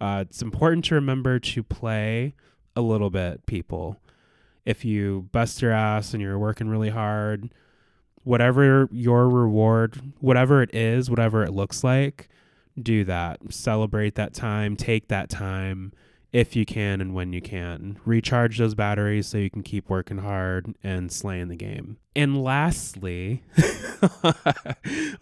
Uh, 0.00 0.24
it's 0.26 0.42
important 0.42 0.84
to 0.86 0.96
remember 0.96 1.38
to 1.38 1.62
play 1.62 2.34
a 2.76 2.80
little 2.80 3.10
bit, 3.10 3.46
people. 3.46 4.00
If 4.64 4.84
you 4.84 5.28
bust 5.32 5.60
your 5.60 5.72
ass 5.72 6.12
and 6.12 6.22
you're 6.22 6.38
working 6.38 6.68
really 6.68 6.90
hard, 6.90 7.52
whatever 8.24 8.88
your 8.92 9.28
reward, 9.28 10.00
whatever 10.20 10.62
it 10.62 10.74
is, 10.74 11.10
whatever 11.10 11.42
it 11.42 11.52
looks 11.52 11.82
like, 11.82 12.28
do 12.80 13.04
that. 13.04 13.40
Celebrate 13.52 14.14
that 14.14 14.34
time, 14.34 14.76
take 14.76 15.08
that 15.08 15.28
time 15.28 15.92
if 16.32 16.56
you 16.56 16.64
can 16.64 17.00
and 17.00 17.14
when 17.14 17.32
you 17.32 17.42
can. 17.42 17.98
Recharge 18.04 18.58
those 18.58 18.74
batteries 18.74 19.26
so 19.26 19.38
you 19.38 19.50
can 19.50 19.62
keep 19.62 19.90
working 19.90 20.18
hard 20.18 20.74
and 20.82 21.12
slaying 21.12 21.48
the 21.48 21.56
game. 21.56 21.98
And 22.16 22.42
lastly, 22.42 23.42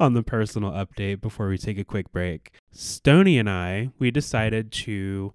on 0.00 0.14
the 0.14 0.22
personal 0.24 0.70
update 0.70 1.20
before 1.20 1.48
we 1.48 1.58
take 1.58 1.78
a 1.78 1.84
quick 1.84 2.12
break, 2.12 2.52
Stony 2.70 3.38
and 3.38 3.50
I, 3.50 3.90
we 3.98 4.10
decided 4.10 4.70
to 4.72 5.34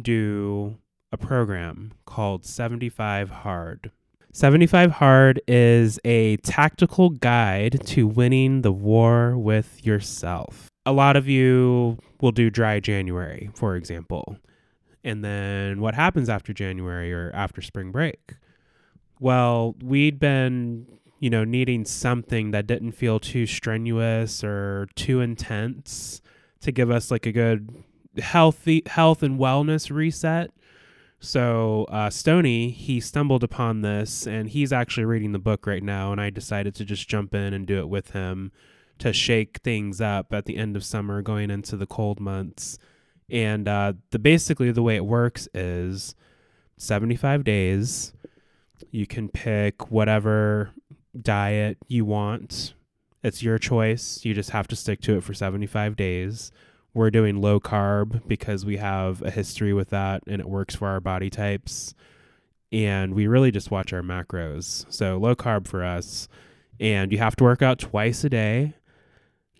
do 0.00 0.78
a 1.12 1.16
program 1.16 1.92
called 2.06 2.44
75 2.44 3.30
Hard. 3.30 3.90
75 4.32 4.92
Hard 4.92 5.40
is 5.46 6.00
a 6.04 6.38
tactical 6.38 7.10
guide 7.10 7.80
to 7.86 8.06
winning 8.06 8.62
the 8.62 8.72
war 8.72 9.36
with 9.36 9.84
yourself. 9.84 10.68
A 10.86 10.92
lot 10.92 11.16
of 11.16 11.28
you 11.28 11.98
will 12.20 12.32
do 12.32 12.50
dry 12.50 12.80
January, 12.80 13.50
for 13.54 13.76
example 13.76 14.38
and 15.04 15.24
then 15.24 15.80
what 15.80 15.94
happens 15.94 16.28
after 16.28 16.52
January 16.52 17.12
or 17.12 17.30
after 17.34 17.60
spring 17.60 17.90
break? 17.90 18.34
Well, 19.18 19.76
we'd 19.82 20.18
been, 20.18 20.86
you 21.18 21.30
know, 21.30 21.44
needing 21.44 21.84
something 21.84 22.52
that 22.52 22.66
didn't 22.66 22.92
feel 22.92 23.18
too 23.18 23.46
strenuous 23.46 24.44
or 24.44 24.88
too 24.94 25.20
intense 25.20 26.20
to 26.60 26.72
give 26.72 26.90
us 26.90 27.10
like 27.10 27.26
a 27.26 27.32
good 27.32 27.84
healthy 28.18 28.82
health 28.86 29.22
and 29.22 29.38
wellness 29.38 29.90
reset. 29.90 30.50
So 31.22 31.84
uh, 31.84 32.10
Stony, 32.10 32.70
he 32.70 33.00
stumbled 33.00 33.44
upon 33.44 33.80
this, 33.80 34.26
and 34.26 34.50
he's 34.50 34.72
actually 34.72 35.04
reading 35.04 35.32
the 35.32 35.38
book 35.38 35.66
right 35.66 35.82
now. 35.82 36.12
And 36.12 36.20
I 36.20 36.30
decided 36.30 36.74
to 36.74 36.84
just 36.84 37.08
jump 37.08 37.34
in 37.34 37.54
and 37.54 37.66
do 37.66 37.78
it 37.78 37.88
with 37.88 38.10
him 38.10 38.52
to 38.98 39.12
shake 39.12 39.58
things 39.58 40.00
up 40.00 40.34
at 40.34 40.44
the 40.44 40.56
end 40.56 40.76
of 40.76 40.84
summer, 40.84 41.22
going 41.22 41.50
into 41.50 41.76
the 41.76 41.86
cold 41.86 42.20
months 42.20 42.78
and 43.32 43.66
uh, 43.66 43.94
the 44.10 44.18
basically 44.18 44.70
the 44.70 44.82
way 44.82 44.94
it 44.94 45.06
works 45.06 45.48
is 45.54 46.14
75 46.76 47.42
days. 47.44 48.12
You 48.90 49.06
can 49.06 49.30
pick 49.30 49.90
whatever 49.90 50.70
diet 51.20 51.78
you 51.88 52.04
want. 52.04 52.74
It's 53.22 53.42
your 53.42 53.58
choice. 53.58 54.22
You 54.22 54.34
just 54.34 54.50
have 54.50 54.68
to 54.68 54.76
stick 54.76 55.00
to 55.02 55.16
it 55.16 55.24
for 55.24 55.32
75 55.32 55.96
days. 55.96 56.52
We're 56.94 57.10
doing 57.10 57.40
low 57.40 57.58
carb 57.58 58.26
because 58.26 58.66
we 58.66 58.76
have 58.76 59.22
a 59.22 59.30
history 59.30 59.72
with 59.72 59.90
that 59.90 60.22
and 60.26 60.40
it 60.40 60.48
works 60.48 60.74
for 60.74 60.88
our 60.88 61.00
body 61.00 61.30
types. 61.30 61.94
And 62.70 63.14
we 63.14 63.26
really 63.26 63.50
just 63.50 63.70
watch 63.70 63.92
our 63.92 64.02
macros. 64.02 64.86
So 64.92 65.16
low 65.16 65.34
carb 65.34 65.66
for 65.66 65.84
us. 65.84 66.28
And 66.80 67.12
you 67.12 67.18
have 67.18 67.36
to 67.36 67.44
work 67.44 67.62
out 67.62 67.78
twice 67.78 68.24
a 68.24 68.30
day 68.30 68.74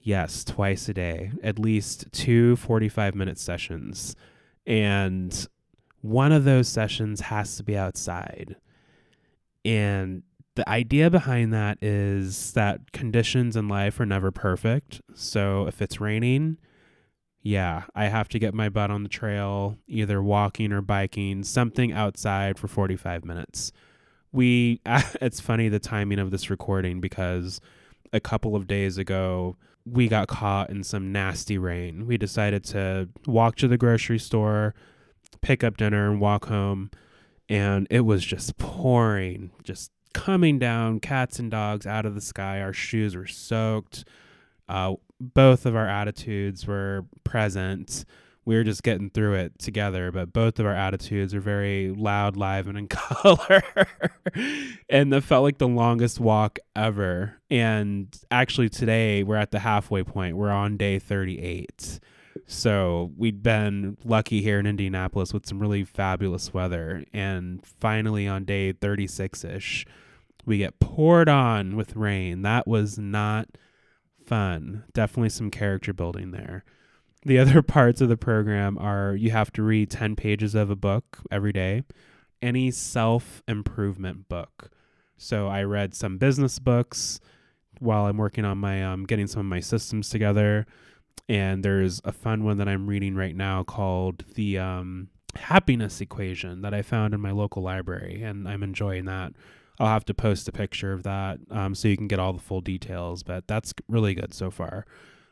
Yes, 0.02 0.42
twice 0.42 0.88
a 0.88 0.94
day, 0.94 1.30
at 1.44 1.60
least 1.60 2.06
two 2.10 2.56
45 2.56 3.14
minute 3.14 3.38
sessions. 3.38 4.16
And 4.66 5.46
one 6.00 6.32
of 6.32 6.42
those 6.42 6.68
sessions 6.68 7.20
has 7.22 7.56
to 7.56 7.62
be 7.62 7.76
outside. 7.76 8.56
And 9.64 10.24
the 10.56 10.68
idea 10.68 11.08
behind 11.08 11.52
that 11.54 11.80
is 11.82 12.52
that 12.54 12.90
conditions 12.90 13.54
in 13.54 13.68
life 13.68 14.00
are 14.00 14.06
never 14.06 14.32
perfect. 14.32 15.00
So 15.14 15.68
if 15.68 15.80
it's 15.80 16.00
raining, 16.00 16.58
yeah, 17.42 17.84
I 17.94 18.04
have 18.06 18.28
to 18.30 18.38
get 18.38 18.54
my 18.54 18.68
butt 18.68 18.90
on 18.90 19.02
the 19.02 19.08
trail, 19.08 19.76
either 19.88 20.22
walking 20.22 20.72
or 20.72 20.80
biking, 20.80 21.42
something 21.42 21.92
outside 21.92 22.58
for 22.58 22.68
45 22.68 23.24
minutes. 23.24 23.72
We, 24.30 24.80
it's 24.86 25.40
funny 25.40 25.68
the 25.68 25.80
timing 25.80 26.20
of 26.20 26.30
this 26.30 26.50
recording 26.50 27.00
because 27.00 27.60
a 28.12 28.20
couple 28.20 28.54
of 28.54 28.68
days 28.68 28.96
ago, 28.96 29.56
we 29.84 30.06
got 30.06 30.28
caught 30.28 30.70
in 30.70 30.84
some 30.84 31.10
nasty 31.10 31.58
rain. 31.58 32.06
We 32.06 32.16
decided 32.16 32.62
to 32.66 33.08
walk 33.26 33.56
to 33.56 33.66
the 33.66 33.76
grocery 33.76 34.20
store, 34.20 34.74
pick 35.40 35.64
up 35.64 35.76
dinner, 35.76 36.08
and 36.08 36.20
walk 36.20 36.46
home. 36.46 36.92
And 37.48 37.88
it 37.90 38.00
was 38.00 38.24
just 38.24 38.56
pouring, 38.58 39.50
just 39.64 39.90
coming 40.14 40.60
down, 40.60 41.00
cats 41.00 41.40
and 41.40 41.50
dogs 41.50 41.86
out 41.86 42.06
of 42.06 42.14
the 42.14 42.20
sky. 42.20 42.60
Our 42.60 42.72
shoes 42.72 43.16
were 43.16 43.26
soaked. 43.26 44.04
Uh, 44.68 44.94
both 45.22 45.66
of 45.66 45.76
our 45.76 45.88
attitudes 45.88 46.66
were 46.66 47.06
present 47.24 48.04
we 48.44 48.56
were 48.56 48.64
just 48.64 48.82
getting 48.82 49.08
through 49.10 49.34
it 49.34 49.58
together, 49.58 50.10
but 50.10 50.32
both 50.32 50.58
of 50.58 50.66
our 50.66 50.74
attitudes 50.74 51.32
are 51.34 51.40
very 51.40 51.90
loud, 51.90 52.36
live, 52.36 52.66
and 52.66 52.76
in 52.76 52.88
color. 52.88 53.62
and 54.88 55.12
that 55.12 55.22
felt 55.22 55.44
like 55.44 55.58
the 55.58 55.68
longest 55.68 56.18
walk 56.18 56.58
ever. 56.74 57.36
And 57.50 58.08
actually, 58.30 58.68
today 58.68 59.22
we're 59.22 59.36
at 59.36 59.52
the 59.52 59.60
halfway 59.60 60.02
point. 60.02 60.36
We're 60.36 60.50
on 60.50 60.76
day 60.76 60.98
38. 60.98 62.00
So 62.46 63.12
we'd 63.16 63.42
been 63.42 63.96
lucky 64.04 64.42
here 64.42 64.58
in 64.58 64.66
Indianapolis 64.66 65.32
with 65.32 65.46
some 65.46 65.60
really 65.60 65.84
fabulous 65.84 66.52
weather. 66.52 67.04
And 67.12 67.64
finally, 67.64 68.26
on 68.26 68.44
day 68.44 68.72
36 68.72 69.44
ish, 69.44 69.86
we 70.44 70.58
get 70.58 70.80
poured 70.80 71.28
on 71.28 71.76
with 71.76 71.94
rain. 71.94 72.42
That 72.42 72.66
was 72.66 72.98
not 72.98 73.46
fun. 74.32 74.84
Definitely 74.92 75.30
some 75.30 75.50
character 75.50 75.92
building 75.92 76.30
there 76.30 76.64
the 77.24 77.38
other 77.38 77.62
parts 77.62 78.00
of 78.00 78.08
the 78.08 78.16
program 78.16 78.78
are 78.78 79.14
you 79.14 79.30
have 79.30 79.52
to 79.52 79.62
read 79.62 79.90
10 79.90 80.16
pages 80.16 80.54
of 80.54 80.70
a 80.70 80.76
book 80.76 81.18
every 81.30 81.52
day, 81.52 81.84
any 82.40 82.70
self 82.70 83.42
improvement 83.48 84.28
book. 84.28 84.70
So 85.16 85.48
I 85.48 85.62
read 85.62 85.94
some 85.94 86.18
business 86.18 86.58
books 86.58 87.20
while 87.78 88.06
I'm 88.06 88.16
working 88.16 88.44
on 88.44 88.58
my 88.58 88.84
um, 88.84 89.04
getting 89.04 89.26
some 89.26 89.40
of 89.40 89.46
my 89.46 89.60
systems 89.60 90.08
together. 90.08 90.66
And 91.28 91.64
there's 91.64 92.00
a 92.04 92.12
fun 92.12 92.44
one 92.44 92.58
that 92.58 92.68
I'm 92.68 92.88
reading 92.88 93.14
right 93.14 93.36
now 93.36 93.62
called 93.62 94.24
the 94.34 94.58
um, 94.58 95.08
happiness 95.36 96.00
equation 96.00 96.62
that 96.62 96.74
I 96.74 96.82
found 96.82 97.14
in 97.14 97.20
my 97.20 97.30
local 97.30 97.62
library, 97.62 98.22
and 98.22 98.48
I'm 98.48 98.62
enjoying 98.62 99.04
that. 99.04 99.32
I'll 99.82 99.88
have 99.88 100.04
to 100.06 100.14
post 100.14 100.48
a 100.48 100.52
picture 100.52 100.92
of 100.92 101.02
that 101.02 101.40
um, 101.50 101.74
so 101.74 101.88
you 101.88 101.96
can 101.96 102.08
get 102.08 102.18
all 102.18 102.32
the 102.32 102.38
full 102.38 102.60
details, 102.60 103.22
but 103.22 103.46
that's 103.46 103.74
really 103.88 104.14
good 104.14 104.32
so 104.32 104.50
far 104.50 104.86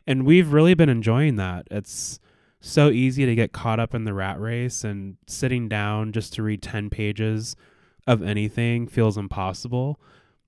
and 0.07 0.27
we've 0.27 0.53
really 0.53 0.75
been 0.75 0.89
enjoying 0.89 1.37
that. 1.37 1.69
It's 1.71 2.19
so 2.61 2.91
easy 2.91 3.27
to 3.27 3.35
get 3.37 3.53
caught 3.53 3.81
up 3.81 3.95
in 3.95 4.05
the 4.05 4.13
rat 4.13 4.41
race 4.41 4.85
and 4.85 5.17
sitting 5.27 5.69
down 5.69 6.13
just 6.13 6.33
to 6.35 6.43
read 6.43 6.63
10 6.63 6.91
pages 6.91 7.55
of 8.09 8.23
anything 8.23 8.87
feels 8.87 9.17
impossible. 9.17 10.01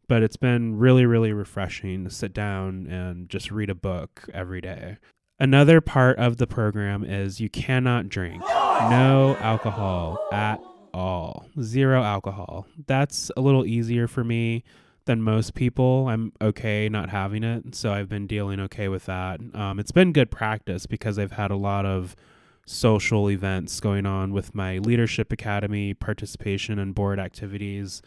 But 0.09 0.23
it's 0.23 0.37
been 0.37 0.78
really, 0.78 1.06
really 1.06 1.32
refreshing 1.32 2.04
to 2.04 2.11
sit 2.11 2.35
down 2.35 2.87
and 2.88 3.28
just 3.28 3.50
read 3.50 3.71
a 3.71 3.75
book 3.75 4.28
every 4.35 4.61
day. 4.61 4.99
Another 5.38 5.80
part 5.80 6.18
of 6.18 6.37
the 6.37 6.47
program 6.49 7.04
is 7.04 7.40
you 7.40 7.49
cannot 7.49 8.09
drink. 8.09 8.42
No 8.42 9.37
alcohol 9.40 10.18
at 10.32 10.61
all. 10.92 11.46
Zero 11.61 12.02
alcohol. 12.02 12.66
That's 12.87 13.30
a 13.37 13.40
little 13.40 13.66
easier 13.66 14.06
for 14.06 14.25
me 14.25 14.64
than 15.04 15.22
most 15.22 15.54
people. 15.54 16.08
I'm 16.08 16.32
okay 16.40 16.88
not 16.88 17.11
having 17.11 17.42
it, 17.44 17.75
so 17.75 17.92
I've 17.92 18.08
been 18.08 18.26
dealing 18.26 18.61
okay 18.61 18.88
with 18.88 19.06
that. 19.06 19.40
Um, 19.54 19.78
it's 19.78 19.92
been 19.92 20.12
good 20.12 20.30
practice 20.30 20.87
because 20.87 21.18
I've 21.18 21.32
had 21.32 21.50
a 21.50 21.56
lot 21.56 21.87
of 21.87 22.14
social 22.66 23.28
events 23.30 23.80
going 23.80 24.06
on 24.06 24.32
with 24.32 24.54
my 24.54 24.78
leadership 24.78 25.32
academy 25.32 25.94
participation 25.94 26.78
and 26.78 26.94
board 26.94 27.18
activities, 27.18 28.02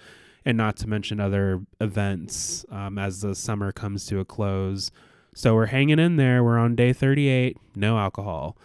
and 0.45 0.57
not 0.57 0.77
to 0.77 0.87
mention 0.87 1.19
other 1.19 1.61
events 1.81 2.65
um, 2.69 2.97
as 2.97 3.21
the 3.21 3.35
summer 3.35 3.71
comes 3.71 4.05
to 4.05 4.19
a 4.19 4.25
close. 4.25 4.91
So 5.33 5.53
we're 5.53 5.65
hanging 5.65 5.99
in 5.99 6.15
there. 6.15 6.43
We're 6.43 6.57
on 6.57 6.75
day 6.75 6.93
38, 6.93 7.57
no 7.75 7.97
alcohol. 7.97 8.55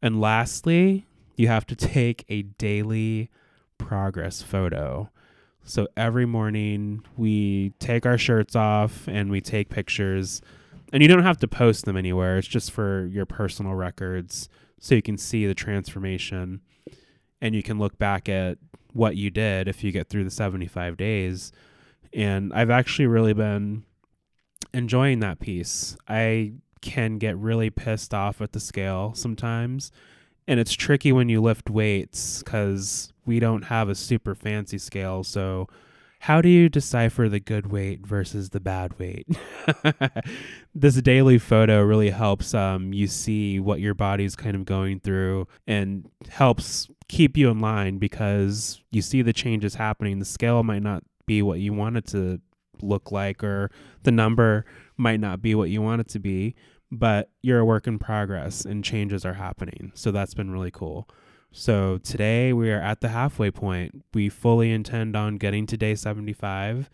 And 0.00 0.20
lastly, 0.20 1.06
you 1.36 1.48
have 1.48 1.66
to 1.66 1.76
take 1.76 2.24
a 2.28 2.42
daily 2.42 3.30
progress 3.84 4.42
photo. 4.42 5.10
So 5.62 5.86
every 5.96 6.26
morning 6.26 7.04
we 7.16 7.70
take 7.78 8.06
our 8.06 8.18
shirts 8.18 8.56
off 8.56 9.06
and 9.08 9.30
we 9.30 9.40
take 9.40 9.68
pictures. 9.68 10.40
And 10.92 11.02
you 11.02 11.08
don't 11.08 11.22
have 11.22 11.38
to 11.38 11.48
post 11.48 11.84
them 11.84 11.96
anywhere. 11.96 12.38
It's 12.38 12.48
just 12.48 12.70
for 12.70 13.06
your 13.06 13.26
personal 13.26 13.74
records 13.74 14.48
so 14.80 14.94
you 14.94 15.02
can 15.02 15.18
see 15.18 15.46
the 15.46 15.54
transformation 15.54 16.60
and 17.40 17.54
you 17.54 17.62
can 17.62 17.78
look 17.78 17.98
back 17.98 18.28
at 18.28 18.58
what 18.92 19.16
you 19.16 19.30
did 19.30 19.68
if 19.68 19.84
you 19.84 19.92
get 19.92 20.08
through 20.08 20.24
the 20.24 20.30
75 20.30 20.96
days. 20.96 21.52
And 22.12 22.52
I've 22.52 22.70
actually 22.70 23.06
really 23.06 23.34
been 23.34 23.84
enjoying 24.72 25.20
that 25.20 25.40
piece. 25.40 25.96
I 26.08 26.54
can 26.80 27.18
get 27.18 27.36
really 27.36 27.70
pissed 27.70 28.14
off 28.14 28.40
at 28.40 28.52
the 28.52 28.60
scale 28.60 29.14
sometimes. 29.14 29.90
And 30.46 30.60
it's 30.60 30.72
tricky 30.72 31.12
when 31.12 31.28
you 31.28 31.40
lift 31.40 31.70
weights 31.70 32.42
because 32.42 33.12
we 33.24 33.40
don't 33.40 33.62
have 33.62 33.88
a 33.88 33.94
super 33.94 34.34
fancy 34.34 34.78
scale. 34.78 35.24
So, 35.24 35.68
how 36.20 36.40
do 36.40 36.48
you 36.48 36.70
decipher 36.70 37.28
the 37.28 37.40
good 37.40 37.66
weight 37.66 38.06
versus 38.06 38.50
the 38.50 38.60
bad 38.60 38.98
weight? 38.98 39.26
this 40.74 40.94
daily 41.02 41.36
photo 41.36 41.82
really 41.82 42.10
helps 42.10 42.54
um, 42.54 42.94
you 42.94 43.06
see 43.08 43.60
what 43.60 43.80
your 43.80 43.92
body's 43.92 44.34
kind 44.34 44.56
of 44.56 44.64
going 44.64 45.00
through 45.00 45.46
and 45.66 46.08
helps 46.30 46.88
keep 47.08 47.36
you 47.36 47.50
in 47.50 47.60
line 47.60 47.98
because 47.98 48.80
you 48.90 49.02
see 49.02 49.20
the 49.20 49.34
changes 49.34 49.74
happening. 49.74 50.18
The 50.18 50.24
scale 50.24 50.62
might 50.62 50.82
not 50.82 51.04
be 51.26 51.42
what 51.42 51.60
you 51.60 51.74
want 51.74 51.98
it 51.98 52.06
to 52.08 52.40
look 52.80 53.12
like, 53.12 53.44
or 53.44 53.70
the 54.02 54.10
number 54.10 54.64
might 54.96 55.20
not 55.20 55.42
be 55.42 55.54
what 55.54 55.70
you 55.70 55.82
want 55.82 56.00
it 56.00 56.08
to 56.08 56.18
be, 56.18 56.54
but 56.90 57.30
you're 57.42 57.60
a 57.60 57.64
work 57.64 57.86
in 57.86 57.98
progress 57.98 58.64
and 58.64 58.84
changes 58.84 59.24
are 59.24 59.34
happening. 59.34 59.92
So 59.94 60.10
that's 60.10 60.34
been 60.34 60.50
really 60.50 60.70
cool. 60.70 61.08
So 61.50 61.98
today 61.98 62.52
we 62.52 62.70
are 62.72 62.80
at 62.80 63.00
the 63.00 63.08
halfway 63.08 63.50
point. 63.50 64.04
We 64.12 64.28
fully 64.28 64.72
intend 64.72 65.14
on 65.14 65.36
getting 65.36 65.66
to 65.66 65.76
day 65.76 65.94
75, 65.94 66.90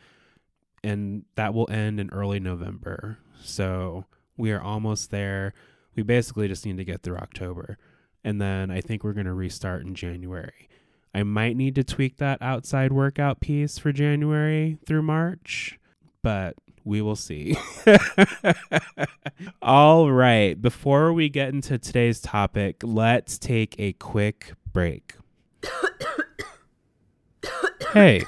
and 0.85 1.25
that 1.35 1.55
will 1.55 1.71
end 1.71 1.99
in 1.99 2.11
early 2.11 2.41
November. 2.41 3.19
So 3.43 4.05
we 4.37 4.53
are 4.53 4.61
almost 4.61 5.11
there. 5.11 5.55
We 5.95 6.03
basically 6.03 6.47
just 6.47 6.67
need 6.67 6.77
to 6.77 6.85
get 6.85 7.03
through 7.03 7.17
October. 7.17 7.79
And 8.23 8.41
then 8.41 8.71
I 8.71 8.83
think 8.83 9.03
we're 9.03 9.15
going 9.15 9.27
to 9.27 9.33
restart 9.33 9.83
in 9.83 9.95
January. 9.95 10.69
I 11.15 11.23
might 11.23 11.57
need 11.57 11.75
to 11.77 11.85
tweak 11.85 12.19
that 12.19 12.41
outside 12.43 12.93
workout 12.93 13.41
piece 13.41 13.79
for 13.79 13.93
January 13.93 14.79
through 14.87 15.03
March, 15.03 15.79
but 16.23 16.55
we 16.91 17.01
will 17.01 17.17
see. 17.17 17.57
All 19.63 20.11
right. 20.11 20.61
Before 20.61 21.13
we 21.13 21.29
get 21.29 21.51
into 21.51 21.79
today's 21.79 22.21
topic, 22.21 22.83
let's 22.83 23.39
take 23.39 23.77
a 23.79 23.93
quick 23.93 24.55
break. 24.73 25.15
hey, 27.93 28.25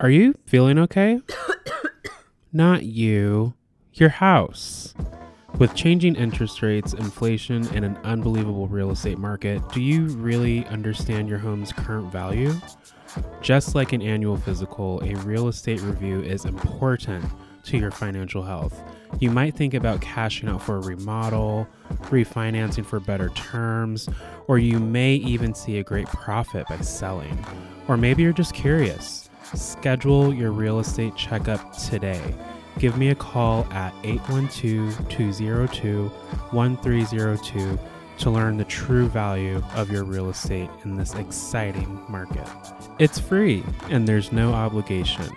are 0.00 0.08
you 0.08 0.34
feeling 0.46 0.78
okay? 0.78 1.20
Not 2.54 2.84
you, 2.84 3.52
your 3.92 4.08
house. 4.08 4.94
With 5.58 5.74
changing 5.74 6.16
interest 6.16 6.62
rates, 6.62 6.94
inflation, 6.94 7.68
and 7.74 7.84
an 7.84 7.98
unbelievable 7.98 8.66
real 8.66 8.92
estate 8.92 9.18
market, 9.18 9.60
do 9.74 9.82
you 9.82 10.06
really 10.06 10.64
understand 10.68 11.28
your 11.28 11.38
home's 11.38 11.70
current 11.70 12.10
value? 12.10 12.54
Just 13.42 13.74
like 13.74 13.92
an 13.92 14.00
annual 14.00 14.38
physical, 14.38 15.02
a 15.04 15.16
real 15.16 15.48
estate 15.48 15.82
review 15.82 16.22
is 16.22 16.46
important 16.46 17.30
to 17.70 17.78
your 17.78 17.90
financial 17.92 18.42
health. 18.42 18.78
You 19.20 19.30
might 19.30 19.54
think 19.54 19.74
about 19.74 20.00
cashing 20.00 20.48
out 20.48 20.62
for 20.62 20.76
a 20.76 20.80
remodel, 20.80 21.68
refinancing 22.02 22.84
for 22.84 22.98
better 22.98 23.28
terms, 23.30 24.08
or 24.48 24.58
you 24.58 24.80
may 24.80 25.14
even 25.14 25.54
see 25.54 25.78
a 25.78 25.84
great 25.84 26.08
profit 26.08 26.66
by 26.68 26.78
selling. 26.78 27.44
Or 27.86 27.96
maybe 27.96 28.24
you're 28.24 28.32
just 28.32 28.54
curious. 28.54 29.30
Schedule 29.54 30.34
your 30.34 30.50
real 30.50 30.80
estate 30.80 31.14
checkup 31.14 31.76
today. 31.76 32.34
Give 32.78 32.96
me 32.96 33.10
a 33.10 33.14
call 33.14 33.64
at 33.72 33.94
812 34.02 35.08
202 35.08 36.08
1302 36.08 37.78
to 38.18 38.30
learn 38.30 38.56
the 38.56 38.64
true 38.64 39.08
value 39.08 39.62
of 39.74 39.90
your 39.90 40.04
real 40.04 40.28
estate 40.28 40.68
in 40.84 40.96
this 40.96 41.14
exciting 41.14 42.04
market. 42.08 42.46
It's 42.98 43.18
free 43.20 43.64
and 43.88 44.08
there's 44.08 44.32
no 44.32 44.52
obligation. 44.52 45.30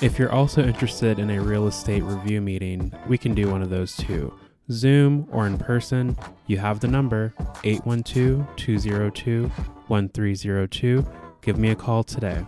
If 0.00 0.16
you're 0.16 0.30
also 0.30 0.62
interested 0.62 1.18
in 1.18 1.28
a 1.28 1.40
real 1.40 1.66
estate 1.66 2.04
review 2.04 2.40
meeting, 2.40 2.92
we 3.08 3.18
can 3.18 3.34
do 3.34 3.50
one 3.50 3.62
of 3.62 3.70
those 3.70 3.96
too. 3.96 4.32
Zoom 4.70 5.26
or 5.32 5.44
in 5.44 5.58
person, 5.58 6.16
you 6.46 6.58
have 6.58 6.78
the 6.78 6.86
number 6.86 7.34
812 7.64 8.46
202 8.54 9.48
1302. 9.88 11.06
Give 11.42 11.58
me 11.58 11.70
a 11.70 11.74
call 11.74 12.04
today. 12.04 12.46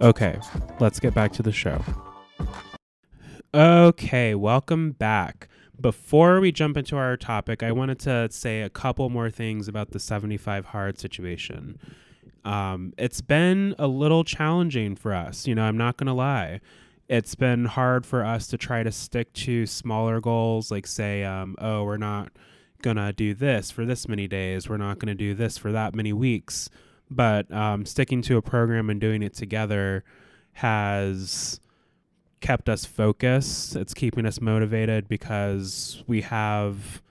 Okay, 0.00 0.40
let's 0.80 0.98
get 0.98 1.14
back 1.14 1.30
to 1.34 1.42
the 1.44 1.52
show. 1.52 1.80
Okay, 3.54 4.34
welcome 4.34 4.90
back. 4.90 5.48
Before 5.80 6.40
we 6.40 6.50
jump 6.50 6.76
into 6.76 6.96
our 6.96 7.16
topic, 7.16 7.62
I 7.62 7.70
wanted 7.70 8.00
to 8.00 8.28
say 8.32 8.62
a 8.62 8.70
couple 8.70 9.08
more 9.08 9.30
things 9.30 9.68
about 9.68 9.92
the 9.92 10.00
75 10.00 10.66
hard 10.66 10.98
situation 10.98 11.78
um, 12.44 12.92
it's 12.98 13.20
been 13.20 13.74
a 13.78 13.86
little 13.86 14.24
challenging 14.24 14.96
for 14.96 15.14
us. 15.14 15.46
You 15.46 15.54
know, 15.54 15.64
I'm 15.64 15.76
not 15.76 15.96
going 15.96 16.06
to 16.06 16.12
lie. 16.12 16.60
It's 17.08 17.34
been 17.34 17.66
hard 17.66 18.06
for 18.06 18.24
us 18.24 18.46
to 18.48 18.58
try 18.58 18.82
to 18.82 18.92
stick 18.92 19.32
to 19.34 19.66
smaller 19.66 20.20
goals, 20.20 20.70
like 20.70 20.86
say, 20.86 21.24
um, 21.24 21.56
oh, 21.58 21.84
we're 21.84 21.96
not 21.96 22.32
going 22.80 22.96
to 22.96 23.12
do 23.12 23.34
this 23.34 23.70
for 23.70 23.84
this 23.84 24.08
many 24.08 24.26
days. 24.26 24.68
We're 24.68 24.76
not 24.76 24.98
going 24.98 25.08
to 25.08 25.14
do 25.14 25.34
this 25.34 25.58
for 25.58 25.72
that 25.72 25.94
many 25.94 26.12
weeks. 26.12 26.68
But 27.10 27.52
um, 27.52 27.84
sticking 27.84 28.22
to 28.22 28.38
a 28.38 28.42
program 28.42 28.88
and 28.88 29.00
doing 29.00 29.22
it 29.22 29.34
together 29.34 30.04
has 30.54 31.60
kept 32.40 32.68
us 32.68 32.84
focused. 32.84 33.76
It's 33.76 33.94
keeping 33.94 34.26
us 34.26 34.40
motivated 34.40 35.08
because 35.08 36.02
we 36.06 36.22
have 36.22 37.02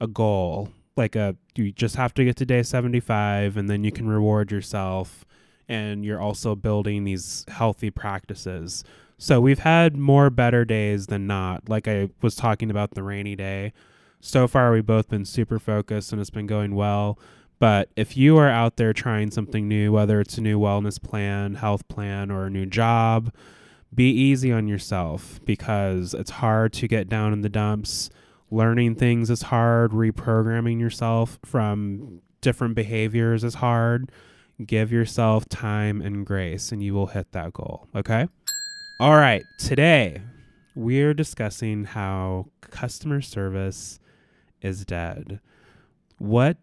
a 0.00 0.06
goal 0.06 0.70
like 0.96 1.16
a 1.16 1.36
you 1.56 1.72
just 1.72 1.96
have 1.96 2.14
to 2.14 2.24
get 2.24 2.36
to 2.36 2.46
day 2.46 2.62
75 2.62 3.56
and 3.56 3.68
then 3.68 3.84
you 3.84 3.92
can 3.92 4.08
reward 4.08 4.50
yourself 4.50 5.24
and 5.68 6.04
you're 6.04 6.20
also 6.20 6.54
building 6.54 7.04
these 7.04 7.44
healthy 7.48 7.90
practices. 7.90 8.84
So 9.18 9.40
we've 9.40 9.60
had 9.60 9.96
more 9.96 10.30
better 10.30 10.64
days 10.64 11.06
than 11.06 11.26
not. 11.26 11.68
Like 11.68 11.88
I 11.88 12.10
was 12.20 12.34
talking 12.34 12.70
about 12.70 12.94
the 12.94 13.02
rainy 13.02 13.36
day. 13.36 13.72
So 14.20 14.46
far 14.48 14.72
we've 14.72 14.86
both 14.86 15.08
been 15.08 15.24
super 15.24 15.58
focused 15.58 16.12
and 16.12 16.20
it's 16.20 16.30
been 16.30 16.46
going 16.46 16.74
well. 16.74 17.18
But 17.58 17.90
if 17.96 18.16
you 18.16 18.36
are 18.36 18.48
out 18.48 18.76
there 18.76 18.92
trying 18.92 19.30
something 19.30 19.68
new, 19.68 19.92
whether 19.92 20.20
it's 20.20 20.36
a 20.38 20.42
new 20.42 20.58
wellness 20.58 21.00
plan, 21.00 21.54
health 21.54 21.86
plan, 21.88 22.30
or 22.30 22.46
a 22.46 22.50
new 22.50 22.66
job, 22.66 23.32
be 23.94 24.10
easy 24.10 24.50
on 24.50 24.66
yourself 24.66 25.40
because 25.44 26.14
it's 26.14 26.30
hard 26.30 26.72
to 26.74 26.88
get 26.88 27.08
down 27.08 27.32
in 27.32 27.42
the 27.42 27.48
dumps 27.48 28.10
learning 28.50 28.96
things 28.96 29.30
is 29.30 29.42
hard, 29.42 29.92
reprogramming 29.92 30.80
yourself 30.80 31.38
from 31.44 32.20
different 32.40 32.74
behaviors 32.74 33.42
is 33.42 33.54
hard. 33.54 34.10
Give 34.64 34.92
yourself 34.92 35.48
time 35.48 36.00
and 36.00 36.24
grace, 36.24 36.70
and 36.70 36.82
you 36.82 36.94
will 36.94 37.08
hit 37.08 37.32
that 37.32 37.52
goal. 37.52 37.88
Okay? 37.94 38.28
All 39.00 39.16
right. 39.16 39.42
Today, 39.58 40.22
we're 40.76 41.14
discussing 41.14 41.84
how 41.84 42.46
customer 42.60 43.20
service 43.20 43.98
is 44.60 44.84
dead. 44.84 45.40
What 46.18 46.58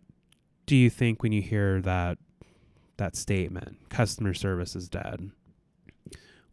do 0.65 0.77
you 0.77 0.89
think 0.89 1.21
when 1.21 1.33
you 1.33 1.41
hear 1.41 1.81
that 1.81 2.17
that 2.97 3.15
statement? 3.15 3.89
Customer 3.89 4.33
service 4.33 4.75
is 4.75 4.87
dead. 4.87 5.31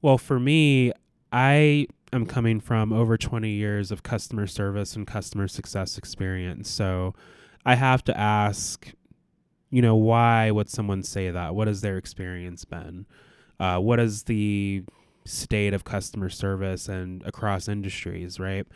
Well, 0.02 0.18
for 0.18 0.40
me, 0.40 0.92
I 1.30 1.86
am 2.12 2.26
coming 2.26 2.60
from 2.60 2.92
over 2.92 3.16
20 3.16 3.50
years 3.50 3.90
of 3.90 4.02
customer 4.02 4.46
service 4.46 4.96
and 4.96 5.06
customer 5.06 5.48
success 5.48 5.98
experience. 5.98 6.70
So 6.70 7.14
I 7.64 7.74
have 7.74 8.02
to 8.04 8.18
ask, 8.18 8.92
you 9.70 9.82
know, 9.82 9.96
why 9.96 10.50
would 10.50 10.70
someone 10.70 11.02
say 11.02 11.30
that? 11.30 11.54
What 11.54 11.68
has 11.68 11.80
their 11.80 11.98
experience 11.98 12.64
been? 12.64 13.06
Uh, 13.60 13.78
what 13.78 14.00
is 14.00 14.24
the 14.24 14.84
state 15.24 15.74
of 15.74 15.84
customer 15.84 16.30
service 16.30 16.88
and 16.88 17.22
across 17.24 17.68
industries, 17.68 18.40
right? 18.40 18.66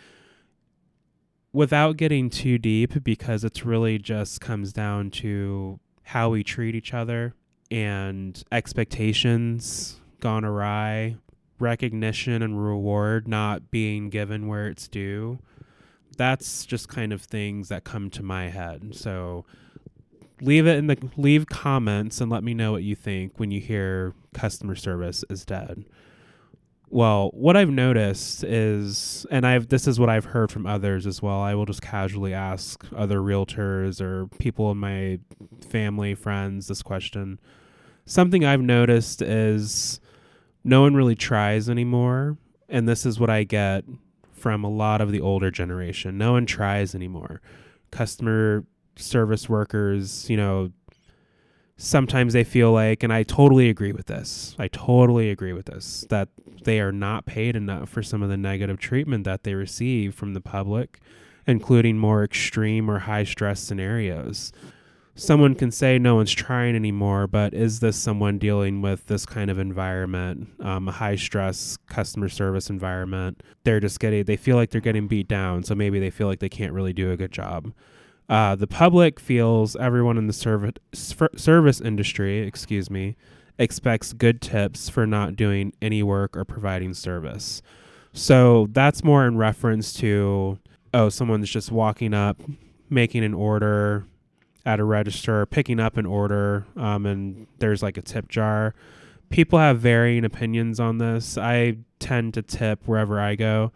Without 1.53 1.97
getting 1.97 2.31
too 2.31 2.59
deep, 2.59 3.03
because 3.05 3.45
it's 3.45 3.65
really 3.65 3.99
just 3.99 4.41
comes 4.41 4.73
down 4.73 5.11
to 5.11 5.79
how 6.03 6.31
we 6.31 6.43
treat 6.43 6.75
each 6.75 6.93
other 6.93 7.35
and 7.71 8.43
expectations 8.53 10.01
gone 10.21 10.45
awry 10.45 11.17
recognition 11.63 12.43
and 12.43 12.63
reward 12.63 13.27
not 13.27 13.71
being 13.71 14.11
given 14.11 14.47
where 14.47 14.67
it's 14.67 14.89
due 14.89 15.39
that's 16.17 16.67
just 16.67 16.89
kind 16.89 17.13
of 17.13 17.23
things 17.23 17.69
that 17.69 17.85
come 17.85 18.11
to 18.11 18.23
my 18.23 18.49
head 18.49 18.95
so 18.95 19.45
leave 20.43 20.67
it 20.67 20.77
in 20.77 20.89
the 20.89 20.99
leave 21.17 21.47
comments 21.47 22.21
and 22.21 22.31
let 22.31 22.45
me 22.45 22.53
know 22.53 22.73
what 22.73 22.83
you 22.83 22.95
think 22.97 23.39
when 23.39 23.51
you 23.51 23.61
hear 23.61 24.13
customer 24.35 24.75
service 24.75 25.25
is 25.31 25.45
dead. 25.45 25.85
Well, 26.91 27.31
what 27.33 27.57
I've 27.57 27.71
noticed 27.71 28.45
is, 28.45 29.25
and 29.31 29.47
I've 29.47 29.69
this 29.69 29.87
is 29.87 29.99
what 29.99 30.11
I've 30.11 30.27
heard 30.27 30.53
from 30.53 30.67
others 30.67 31.07
as 31.07 31.23
well. 31.23 31.41
I 31.41 31.55
will 31.55 31.65
just 31.65 31.81
casually 31.81 32.35
ask 32.35 32.85
other 32.95 33.21
realtors 33.21 34.01
or 34.01 34.27
people 34.39 34.71
in 34.71 34.77
my 34.77 35.19
family, 35.67 36.15
friends 36.15 36.67
this 36.67 36.83
question. 36.83 37.41
Something 38.05 38.45
I've 38.45 38.61
noticed 38.61 39.23
is 39.23 40.01
no 40.65 40.83
one 40.83 40.95
really 40.95 41.15
tries 41.15 41.69
anymore, 41.69 42.37
and 42.69 42.89
this 42.89 43.05
is 43.05 43.19
what 43.19 43.31
I 43.31 43.45
get 43.45 43.85
from 44.33 44.65
a 44.65 44.71
lot 44.71 45.01
of 45.01 45.13
the 45.13 45.21
older 45.21 45.51
generation. 45.51 46.19
No 46.19 46.33
one 46.33 46.47
tries 46.47 46.95
anymore. 46.95 47.41
Customer 47.91 48.65
service 48.97 49.49
workers, 49.49 50.29
you 50.29 50.37
know, 50.37 50.71
sometimes 51.77 52.33
they 52.33 52.45
feel 52.45 52.73
like, 52.73 53.03
and 53.03 53.13
I 53.13 53.23
totally 53.23 53.69
agree 53.69 53.93
with 53.93 54.07
this, 54.07 54.55
I 54.59 54.69
totally 54.69 55.31
agree 55.31 55.53
with 55.53 55.67
this, 55.67 56.05
that 56.11 56.29
they 56.65 56.81
are 56.81 56.93
not 56.93 57.27
paid 57.27 57.57
enough 57.57 57.89
for 57.89 58.03
some 58.03 58.23
of 58.23 58.29
the 58.29 58.37
negative 58.37 58.79
treatment 58.79 59.25
that 59.25 59.45
they 59.45 59.55
receive 59.55 60.15
from 60.15 60.35
the 60.35 60.41
public, 60.41 61.01
including 61.47 61.99
more 61.99 62.23
extreme 62.23 62.91
or 62.91 63.01
high 63.01 63.25
stress 63.25 63.61
scenarios. 63.61 64.53
Someone 65.15 65.55
can 65.55 65.71
say 65.71 65.99
no 65.99 66.15
one's 66.15 66.33
trying 66.33 66.75
anymore, 66.75 67.27
but 67.27 67.53
is 67.53 67.81
this 67.81 67.99
someone 67.99 68.39
dealing 68.39 68.81
with 68.81 69.07
this 69.07 69.27
kind 69.27 69.51
of 69.51 69.59
environment, 69.59 70.49
um, 70.61 70.89
a 70.89 70.93
high 70.93 71.17
stress 71.17 71.77
customer 71.87 72.31
service 72.31 72.71
environment? 72.71 73.43
They're 73.65 73.81
just 73.81 74.01
getting, 74.01 74.25
they 74.25 74.37
feel 74.39 74.57
like 74.57 74.71
they're 74.71 74.81
getting 74.81 75.09
beat 75.09 75.29
down, 75.29 75.65
so 75.65 75.75
maybe 75.75 76.01
they 76.01 76.09
feel 76.09 76.29
like 76.29 76.41
they 76.41 76.49
can't 76.49 76.73
really 76.73 76.95
do 76.95 77.11
a 77.11 77.17
good 77.17 77.31
job. 77.31 77.73
Uh, 78.29 78.55
the 78.55 78.67
public 78.67 79.21
feels 79.21 79.77
everyone 79.77 80.17
in 80.17 80.29
the 80.29 80.33
service 80.33 80.73
service 81.37 81.81
industry, 81.83 82.39
excuse 82.39 82.89
me, 82.91 83.15
expects 83.59 84.15
good 84.15 84.41
tips 84.41 84.89
for 84.89 85.07
not 85.07 85.37
doing 85.37 85.75
any 85.83 86.03
work 86.03 86.35
or 86.35 86.45
providing 86.47 86.95
service. 86.95 87.61
So 88.15 88.69
that's 88.71 89.05
more 89.05 89.27
in 89.27 89.37
reference 89.37 89.93
to 89.95 90.59
oh, 90.95 91.09
someone's 91.09 91.51
just 91.51 91.71
walking 91.71 92.15
up, 92.15 92.41
making 92.89 93.25
an 93.25 93.35
order 93.35 94.07
at 94.65 94.81
a 94.81 94.85
register, 94.85 95.45
picking 95.47 95.81
up 95.81 95.97
an 95.97 96.07
order, 96.07 96.67
um, 96.77 97.07
and 97.07 97.47
there's 97.59 97.83
like 97.83 97.97
a 97.97 98.03
tip 98.03 98.29
jar. 98.29 98.75
People 99.31 99.59
have 99.59 99.81
varying 99.81 100.25
opinions 100.25 100.79
on 100.79 100.99
this. 100.99 101.39
I 101.39 101.79
tend 101.99 102.35
to 102.35 102.43
tip 102.43 102.87
wherever 102.87 103.19
I 103.21 103.35
go 103.35 103.73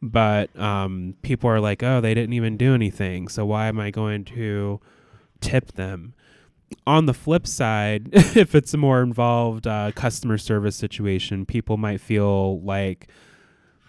but 0.00 0.56
um, 0.58 1.14
people 1.22 1.50
are 1.50 1.60
like, 1.60 1.82
oh, 1.82 2.00
they 2.00 2.14
didn't 2.14 2.34
even 2.34 2.56
do 2.56 2.74
anything. 2.74 3.28
So 3.28 3.44
why 3.44 3.66
am 3.66 3.80
I 3.80 3.90
going 3.90 4.24
to 4.26 4.80
tip 5.40 5.72
them? 5.72 6.14
On 6.86 7.06
the 7.06 7.14
flip 7.14 7.46
side, 7.46 8.10
if 8.12 8.54
it's 8.54 8.74
a 8.74 8.76
more 8.76 9.02
involved 9.02 9.66
uh, 9.66 9.92
customer 9.94 10.38
service 10.38 10.76
situation, 10.76 11.46
people 11.46 11.76
might 11.76 12.00
feel 12.00 12.60
like 12.60 13.08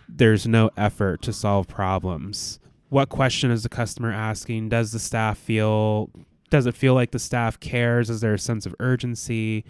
there's 0.07 0.47
no 0.47 0.71
effort 0.77 1.21
to 1.23 1.33
solve 1.33 1.67
problems. 1.67 2.59
What 2.89 3.09
question 3.09 3.51
is 3.51 3.63
the 3.63 3.69
customer 3.69 4.11
asking? 4.11 4.69
Does 4.69 4.91
the 4.91 4.99
staff 4.99 5.37
feel? 5.37 6.09
Does 6.49 6.65
it 6.65 6.75
feel 6.75 6.93
like 6.93 7.11
the 7.11 7.19
staff 7.19 7.59
cares? 7.59 8.09
Is 8.09 8.21
there 8.21 8.33
a 8.33 8.39
sense 8.39 8.65
of 8.65 8.75
urgency? 8.79 9.65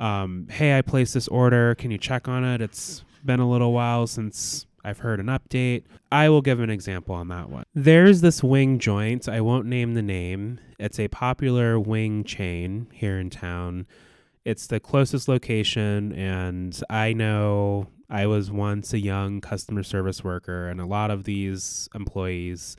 Um, 0.00 0.46
hey, 0.50 0.78
I 0.78 0.82
placed 0.82 1.14
this 1.14 1.28
order. 1.28 1.74
Can 1.74 1.90
you 1.90 1.98
check 1.98 2.28
on 2.28 2.44
it? 2.44 2.60
It's 2.60 3.04
been 3.24 3.40
a 3.40 3.48
little 3.48 3.72
while 3.72 4.06
since 4.06 4.66
I've 4.84 4.98
heard 4.98 5.20
an 5.20 5.26
update. 5.26 5.84
I 6.10 6.28
will 6.28 6.40
give 6.40 6.60
an 6.60 6.70
example 6.70 7.14
on 7.14 7.28
that 7.28 7.50
one. 7.50 7.64
There's 7.74 8.20
this 8.20 8.42
wing 8.42 8.78
joint. 8.78 9.28
I 9.28 9.40
won't 9.40 9.66
name 9.66 9.94
the 9.94 10.02
name. 10.02 10.60
It's 10.78 10.98
a 10.98 11.08
popular 11.08 11.78
wing 11.78 12.24
chain 12.24 12.86
here 12.92 13.18
in 13.18 13.30
town. 13.30 13.86
It's 14.44 14.66
the 14.66 14.80
closest 14.80 15.28
location, 15.28 16.12
and 16.12 16.80
I 16.88 17.12
know 17.12 17.88
I 18.08 18.26
was 18.26 18.50
once 18.50 18.94
a 18.94 18.98
young 18.98 19.40
customer 19.40 19.82
service 19.82 20.24
worker, 20.24 20.68
and 20.68 20.80
a 20.80 20.86
lot 20.86 21.10
of 21.10 21.24
these 21.24 21.88
employees 21.94 22.76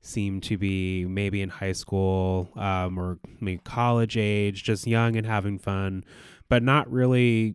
seem 0.00 0.40
to 0.40 0.56
be 0.56 1.04
maybe 1.04 1.42
in 1.42 1.48
high 1.48 1.72
school 1.72 2.50
um, 2.56 2.98
or 2.98 3.18
maybe 3.40 3.60
college 3.64 4.16
age, 4.16 4.64
just 4.64 4.86
young 4.86 5.16
and 5.16 5.26
having 5.26 5.58
fun, 5.58 6.04
but 6.48 6.62
not 6.62 6.90
really 6.90 7.54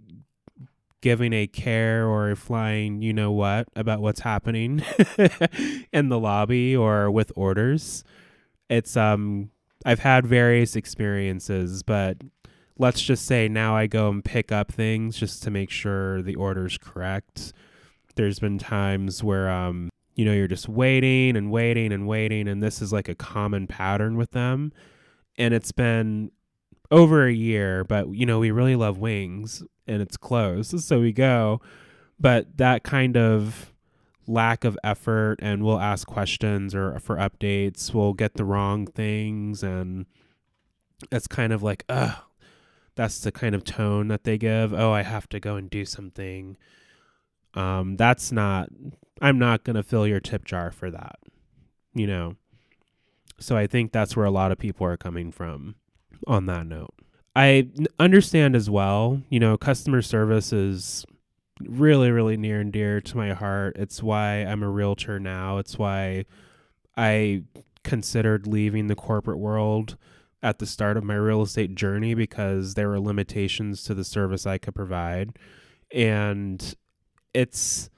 giving 1.01 1.33
a 1.33 1.45
care 1.45 2.07
or 2.07 2.31
a 2.31 2.35
flying 2.35 2.99
you 2.99 3.13
know 3.13 3.31
what 3.31 3.67
about 3.75 4.01
what's 4.01 4.21
happening 4.21 4.81
in 5.93 6.09
the 6.09 6.19
lobby 6.19 6.75
or 6.75 7.11
with 7.11 7.31
orders. 7.35 8.03
It's 8.69 8.97
um 8.97 9.51
I've 9.85 9.99
had 9.99 10.25
various 10.25 10.75
experiences, 10.75 11.83
but 11.83 12.17
let's 12.79 13.01
just 13.01 13.27
say 13.27 13.47
now 13.47 13.75
I 13.75 13.85
go 13.85 14.09
and 14.09 14.25
pick 14.25 14.51
up 14.51 14.71
things 14.71 15.15
just 15.15 15.43
to 15.43 15.51
make 15.51 15.69
sure 15.69 16.23
the 16.23 16.35
order's 16.35 16.79
correct. 16.79 17.53
There's 18.15 18.39
been 18.39 18.57
times 18.57 19.23
where 19.23 19.47
um 19.49 19.89
you 20.15 20.25
know 20.25 20.33
you're 20.33 20.47
just 20.47 20.67
waiting 20.67 21.35
and 21.37 21.51
waiting 21.51 21.91
and 21.91 22.07
waiting 22.07 22.47
and 22.47 22.63
this 22.63 22.81
is 22.81 22.91
like 22.91 23.07
a 23.07 23.15
common 23.15 23.67
pattern 23.67 24.17
with 24.17 24.31
them 24.31 24.71
and 25.37 25.53
it's 25.53 25.71
been 25.71 26.31
over 26.91 27.25
a 27.25 27.33
year, 27.33 27.83
but 27.83 28.13
you 28.13 28.25
know, 28.25 28.39
we 28.39 28.51
really 28.51 28.75
love 28.75 28.97
wings 28.97 29.63
and 29.87 30.01
it's 30.01 30.17
closed. 30.17 30.79
So 30.79 30.99
we 30.99 31.11
go. 31.11 31.61
But 32.19 32.57
that 32.57 32.83
kind 32.83 33.17
of 33.17 33.73
lack 34.27 34.63
of 34.63 34.77
effort 34.83 35.37
and 35.41 35.63
we'll 35.63 35.79
ask 35.79 36.07
questions 36.07 36.73
or 36.73 36.99
for 36.99 37.17
updates, 37.17 37.93
we'll 37.93 38.13
get 38.13 38.35
the 38.35 38.45
wrong 38.45 38.87
things 38.87 39.63
and 39.63 40.05
it's 41.11 41.27
kind 41.27 41.51
of 41.51 41.61
like, 41.61 41.83
ugh, 41.89 42.15
that's 42.95 43.19
the 43.19 43.31
kind 43.31 43.53
of 43.53 43.63
tone 43.63 44.07
that 44.07 44.23
they 44.23 44.37
give. 44.37 44.73
Oh, 44.73 44.91
I 44.91 45.03
have 45.03 45.27
to 45.29 45.39
go 45.39 45.57
and 45.57 45.69
do 45.69 45.83
something. 45.85 46.55
Um, 47.53 47.97
that's 47.97 48.31
not 48.31 48.69
I'm 49.21 49.39
not 49.39 49.63
gonna 49.63 49.83
fill 49.83 50.07
your 50.07 50.19
tip 50.19 50.45
jar 50.45 50.71
for 50.71 50.91
that. 50.91 51.19
You 51.93 52.07
know. 52.07 52.35
So 53.39 53.57
I 53.57 53.67
think 53.67 53.91
that's 53.91 54.15
where 54.15 54.25
a 54.25 54.31
lot 54.31 54.51
of 54.51 54.57
people 54.57 54.87
are 54.87 54.97
coming 54.97 55.31
from 55.31 55.75
on 56.25 56.45
that 56.45 56.65
note. 56.65 56.93
I 57.35 57.67
understand 57.99 58.55
as 58.55 58.69
well, 58.69 59.21
you 59.29 59.41
know, 59.41 59.57
customer 59.57 60.01
service 60.01 60.53
is 60.53 61.05
really, 61.61 62.11
really 62.11 62.37
near 62.37 62.61
and 62.61 62.71
dear 62.71 63.01
to 63.01 63.17
my 63.17 63.33
heart. 63.33 63.75
It's 63.77 64.01
why 64.01 64.37
I'm 64.37 64.63
a 64.63 64.69
realtor 64.69 65.19
now. 65.19 65.57
It's 65.57 65.77
why 65.77 66.25
I 66.95 67.43
considered 67.83 68.47
leaving 68.47 68.87
the 68.87 68.95
corporate 68.95 69.37
world 69.37 69.97
at 70.41 70.59
the 70.59 70.65
start 70.65 70.95
of 70.95 71.03
my 71.03 71.15
real 71.15 71.41
estate 71.41 71.75
journey 71.75 72.13
because 72.13 72.75
there 72.75 72.89
were 72.89 72.99
limitations 72.99 73.83
to 73.83 73.93
the 73.93 74.03
service 74.03 74.45
I 74.45 74.57
could 74.57 74.75
provide. 74.75 75.37
And 75.91 76.75
it's 77.33 77.89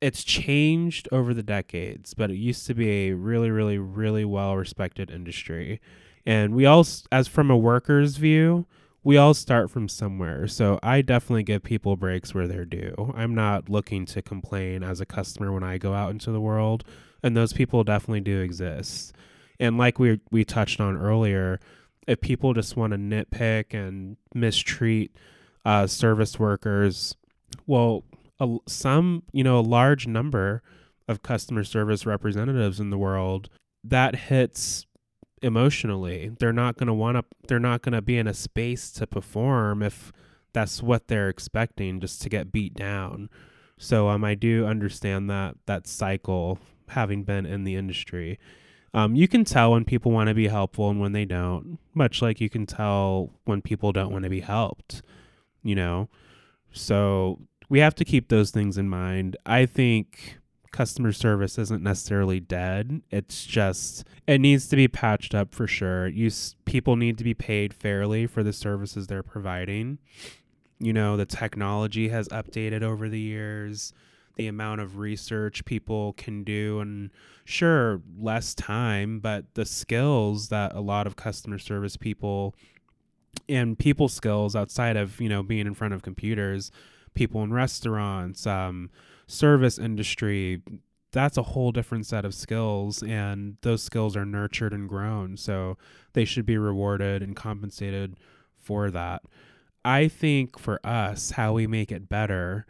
it's 0.00 0.24
changed 0.24 1.08
over 1.12 1.34
the 1.34 1.42
decades, 1.42 2.14
but 2.14 2.30
it 2.30 2.36
used 2.36 2.66
to 2.66 2.74
be 2.74 3.08
a 3.08 3.12
really, 3.12 3.50
really, 3.50 3.78
really 3.78 4.24
well 4.24 4.56
respected 4.56 5.10
industry. 5.10 5.80
And 6.24 6.54
we 6.54 6.66
all, 6.66 6.86
as 7.12 7.28
from 7.28 7.50
a 7.50 7.56
worker's 7.56 8.16
view, 8.16 8.66
we 9.02 9.16
all 9.16 9.34
start 9.34 9.70
from 9.70 9.88
somewhere. 9.88 10.46
So 10.46 10.78
I 10.82 11.02
definitely 11.02 11.42
give 11.42 11.62
people 11.62 11.96
breaks 11.96 12.34
where 12.34 12.46
they're 12.46 12.64
due. 12.64 13.12
I'm 13.14 13.34
not 13.34 13.68
looking 13.68 14.06
to 14.06 14.22
complain 14.22 14.82
as 14.82 15.00
a 15.00 15.06
customer 15.06 15.52
when 15.52 15.62
I 15.62 15.78
go 15.78 15.94
out 15.94 16.10
into 16.10 16.30
the 16.30 16.40
world, 16.40 16.84
and 17.22 17.36
those 17.36 17.52
people 17.52 17.84
definitely 17.84 18.20
do 18.20 18.40
exist. 18.40 19.14
And 19.58 19.76
like 19.78 19.98
we 19.98 20.20
we 20.30 20.44
touched 20.44 20.80
on 20.80 20.96
earlier, 20.96 21.60
if 22.06 22.20
people 22.20 22.54
just 22.54 22.76
want 22.76 22.92
to 22.92 22.98
nitpick 22.98 23.74
and 23.74 24.16
mistreat 24.34 25.14
uh, 25.64 25.86
service 25.86 26.38
workers, 26.38 27.14
well, 27.66 28.04
a, 28.40 28.56
some 28.66 29.22
you 29.32 29.44
know 29.44 29.58
a 29.58 29.62
large 29.62 30.06
number 30.06 30.62
of 31.06 31.22
customer 31.22 31.64
service 31.64 32.06
representatives 32.06 32.80
in 32.80 32.90
the 32.90 32.98
world 32.98 33.48
that 33.84 34.14
hits 34.14 34.86
emotionally. 35.42 36.32
They're 36.38 36.52
not 36.52 36.76
going 36.76 36.88
to 36.88 36.94
want 36.94 37.16
to 37.16 37.24
they're 37.48 37.58
not 37.58 37.82
going 37.82 37.94
to 37.94 38.02
be 38.02 38.18
in 38.18 38.26
a 38.26 38.34
space 38.34 38.90
to 38.92 39.06
perform 39.06 39.82
if 39.82 40.12
that's 40.52 40.82
what 40.82 41.08
they're 41.08 41.28
expecting 41.28 42.00
just 42.00 42.20
to 42.22 42.28
get 42.28 42.52
beat 42.52 42.74
down. 42.74 43.30
So 43.78 44.08
um 44.08 44.24
I 44.24 44.34
do 44.34 44.66
understand 44.66 45.30
that 45.30 45.56
that 45.66 45.86
cycle 45.86 46.58
having 46.88 47.24
been 47.24 47.46
in 47.46 47.64
the 47.64 47.76
industry. 47.76 48.38
Um, 48.92 49.14
you 49.14 49.28
can 49.28 49.44
tell 49.44 49.70
when 49.70 49.84
people 49.84 50.10
want 50.10 50.28
to 50.28 50.34
be 50.34 50.48
helpful 50.48 50.90
and 50.90 51.00
when 51.00 51.12
they 51.12 51.24
don't, 51.24 51.78
much 51.94 52.20
like 52.20 52.40
you 52.40 52.50
can 52.50 52.66
tell 52.66 53.30
when 53.44 53.62
people 53.62 53.92
don't 53.92 54.10
want 54.10 54.24
to 54.24 54.30
be 54.30 54.40
helped, 54.40 55.02
you 55.62 55.76
know? 55.76 56.08
So 56.72 57.38
we 57.70 57.78
have 57.78 57.94
to 57.94 58.04
keep 58.04 58.28
those 58.28 58.50
things 58.50 58.76
in 58.76 58.88
mind. 58.90 59.36
I 59.46 59.64
think 59.64 60.36
customer 60.72 61.12
service 61.12 61.56
isn't 61.56 61.82
necessarily 61.82 62.40
dead. 62.40 63.00
It's 63.10 63.46
just 63.46 64.04
it 64.26 64.40
needs 64.40 64.68
to 64.68 64.76
be 64.76 64.88
patched 64.88 65.34
up 65.34 65.54
for 65.54 65.66
sure. 65.66 66.08
You 66.08 66.30
people 66.64 66.96
need 66.96 67.16
to 67.18 67.24
be 67.24 67.32
paid 67.32 67.72
fairly 67.72 68.26
for 68.26 68.42
the 68.42 68.52
services 68.52 69.06
they're 69.06 69.22
providing. 69.22 69.98
You 70.80 70.92
know, 70.92 71.16
the 71.16 71.26
technology 71.26 72.08
has 72.08 72.28
updated 72.28 72.82
over 72.82 73.08
the 73.08 73.20
years. 73.20 73.94
the 74.36 74.46
amount 74.46 74.80
of 74.80 74.96
research 74.96 75.64
people 75.64 76.14
can 76.14 76.44
do 76.44 76.80
and 76.80 77.10
sure 77.44 78.00
less 78.18 78.54
time 78.54 79.18
but 79.20 79.44
the 79.54 79.66
skills 79.66 80.48
that 80.48 80.74
a 80.74 80.80
lot 80.80 81.06
of 81.06 81.16
customer 81.16 81.58
service 81.58 81.96
people 81.96 82.54
and 83.48 83.78
people 83.78 84.08
skills 84.08 84.56
outside 84.56 84.96
of 84.96 85.20
you 85.20 85.28
know 85.28 85.42
being 85.42 85.66
in 85.66 85.74
front 85.74 85.92
of 85.92 86.00
computers 86.02 86.70
people 87.14 87.42
in 87.42 87.52
restaurants 87.52 88.46
um, 88.46 88.90
service 89.26 89.78
industry 89.78 90.62
that's 91.12 91.36
a 91.36 91.42
whole 91.42 91.72
different 91.72 92.06
set 92.06 92.24
of 92.24 92.34
skills 92.34 93.02
and 93.02 93.56
those 93.62 93.82
skills 93.82 94.16
are 94.16 94.24
nurtured 94.24 94.72
and 94.72 94.88
grown 94.88 95.36
so 95.36 95.76
they 96.12 96.24
should 96.24 96.46
be 96.46 96.58
rewarded 96.58 97.22
and 97.22 97.34
compensated 97.34 98.16
for 98.56 98.90
that. 98.90 99.22
I 99.84 100.08
think 100.08 100.58
for 100.58 100.84
us 100.84 101.32
how 101.32 101.54
we 101.54 101.66
make 101.66 101.90
it 101.90 102.08
better 102.08 102.66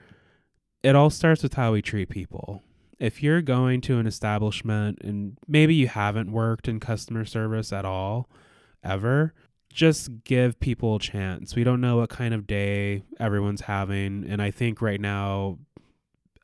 it 0.82 0.96
all 0.96 1.10
starts 1.10 1.42
with 1.42 1.54
how 1.54 1.72
we 1.72 1.82
treat 1.82 2.08
people. 2.08 2.62
If 2.98 3.22
you're 3.22 3.42
going 3.42 3.82
to 3.82 3.98
an 3.98 4.06
establishment 4.06 4.98
and 5.02 5.36
maybe 5.46 5.74
you 5.74 5.88
haven't 5.88 6.32
worked 6.32 6.68
in 6.68 6.80
customer 6.80 7.26
service 7.26 7.72
at 7.72 7.84
all 7.84 8.30
ever 8.82 9.34
just 9.72 10.10
give 10.24 10.58
people 10.60 10.96
a 10.96 11.00
chance 11.00 11.54
we 11.54 11.64
don't 11.64 11.80
know 11.80 11.96
what 11.98 12.10
kind 12.10 12.34
of 12.34 12.46
day 12.46 13.02
everyone's 13.18 13.62
having 13.62 14.24
and 14.28 14.42
i 14.42 14.50
think 14.50 14.82
right 14.82 15.00
now 15.00 15.56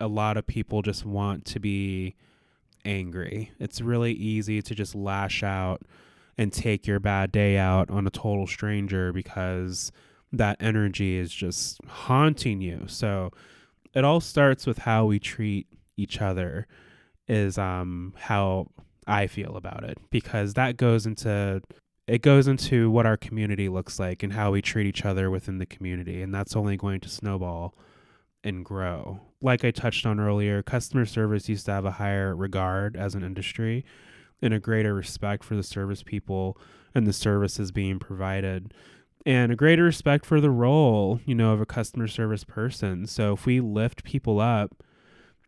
a 0.01 0.07
lot 0.07 0.37
of 0.37 0.47
people 0.47 0.83
just 0.83 1.05
want 1.05 1.45
to 1.45 1.59
be 1.59 2.15
angry. 2.87 3.51
It's 3.59 3.81
really 3.81 4.13
easy 4.13 4.63
to 4.63 4.75
just 4.75 4.95
lash 4.95 5.43
out 5.43 5.83
and 6.39 6.53
take 6.53 6.87
your 6.87 7.01
bad 7.01 7.33
day 7.33 7.59
out 7.59 7.91
on 7.91 8.07
a 8.07 8.11
total 8.11 8.47
stranger 8.47 9.13
because 9.13 9.91
that 10.33 10.57
energy 10.61 11.17
is 11.17 11.33
just 11.33 11.81
haunting 11.87 12.61
you. 12.61 12.85
So 12.87 13.31
it 13.95 14.05
all 14.05 14.21
starts 14.21 14.67
with 14.67 14.79
how 14.79 15.07
we 15.07 15.19
treat 15.19 15.67
each 15.97 16.21
other 16.21 16.67
is 17.27 17.59
um 17.59 18.15
how 18.17 18.69
I 19.07 19.27
feel 19.27 19.57
about 19.57 19.83
it 19.83 19.99
because 20.11 20.55
that 20.55 20.77
goes 20.77 21.07
into 21.07 21.63
it 22.07 22.23
goes 22.23 22.47
into 22.47 22.91
what 22.91 23.07
our 23.07 23.17
community 23.17 23.69
looks 23.69 23.99
like 23.99 24.23
and 24.23 24.33
how 24.33 24.53
we 24.53 24.63
treat 24.63 24.87
each 24.87 25.05
other 25.05 25.31
within 25.31 25.59
the 25.59 25.67
community 25.67 26.23
and 26.23 26.35
that's 26.35 26.55
only 26.55 26.77
going 26.77 27.01
to 27.01 27.09
snowball 27.09 27.75
and 28.45 28.65
grow. 28.65 29.21
Like 29.41 29.65
I 29.65 29.73
touched 29.73 30.07
on 30.07 30.21
earlier, 30.21 30.63
customer 30.63 31.05
service 31.05 31.49
used 31.49 31.67
to 31.67 31.73
have 31.73 31.85
a 31.85 31.93
higher 31.93 32.35
regard 32.35 32.97
as 32.97 33.15
an 33.15 33.25
industry 33.25 33.85
and 34.41 34.55
a 34.55 34.61
greater 34.61 34.95
respect 34.95 35.43
for 35.43 35.57
the 35.57 35.63
service 35.63 36.03
people 36.03 36.57
and 36.95 37.07
the 37.07 37.13
services 37.13 37.73
being 37.73 37.99
provided 37.99 38.73
and 39.25 39.51
a 39.51 39.57
greater 39.57 39.83
respect 39.83 40.25
for 40.25 40.41
the 40.41 40.51
role, 40.51 41.19
you 41.25 41.35
know, 41.35 41.53
of 41.53 41.61
a 41.61 41.67
customer 41.67 42.07
service 42.07 42.45
person. 42.45 43.09
So 43.09 43.33
if 43.33 43.45
we 43.45 43.61
lift 43.61 44.05
people 44.05 44.41
up 44.41 44.85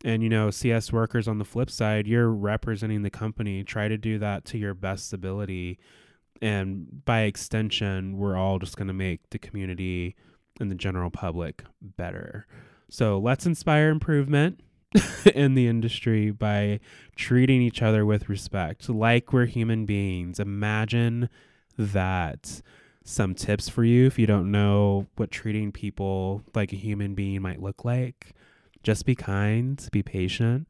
and 0.05 0.23
you 0.23 0.29
know, 0.29 0.51
CS 0.51 0.93
workers 0.93 1.29
on 1.29 1.39
the 1.39 1.45
flip 1.45 1.71
side, 1.71 2.09
you're 2.09 2.31
representing 2.31 3.03
the 3.03 3.11
company, 3.11 3.63
try 3.63 3.87
to 3.87 3.97
do 3.97 4.19
that 4.19 4.45
to 4.47 4.59
your 4.59 4.75
best 4.75 5.13
ability 5.13 5.79
and 6.41 7.05
by 7.05 7.23
extension, 7.23 8.19
we're 8.19 8.37
all 8.37 8.59
just 8.59 8.77
going 8.77 8.89
to 8.89 8.95
make 8.95 9.31
the 9.31 9.39
community 9.39 10.15
and 10.61 10.71
the 10.71 10.75
general 10.75 11.11
public 11.11 11.65
better. 11.81 12.47
So 12.91 13.19
let's 13.19 13.47
inspire 13.47 13.91
improvement 13.91 14.61
in 15.35 15.55
the 15.55 15.67
industry 15.67 16.31
by 16.31 16.81
treating 17.17 17.61
each 17.61 17.83
other 17.83 18.07
with 18.07 18.29
respect, 18.29 18.89
like 18.89 19.33
we're 19.33 19.47
human 19.47 19.87
beings. 19.87 20.41
Imagine 20.41 21.29
that. 21.77 22.63
Some 23.05 23.35
tips 23.35 23.71
for 23.71 23.85
you 23.85 24.07
if 24.07 24.19
you 24.19 24.27
don't 24.27 24.51
know 24.51 25.07
what 25.17 25.31
treating 25.31 25.73
people 25.73 26.43
like 26.55 26.75
a 26.75 26.77
human 26.77 27.15
being 27.15 27.41
might 27.41 27.63
look 27.63 27.83
like. 27.83 28.35
Just 28.83 29.07
be 29.07 29.15
kind, 29.15 29.89
be 29.93 30.03
patient. 30.03 30.69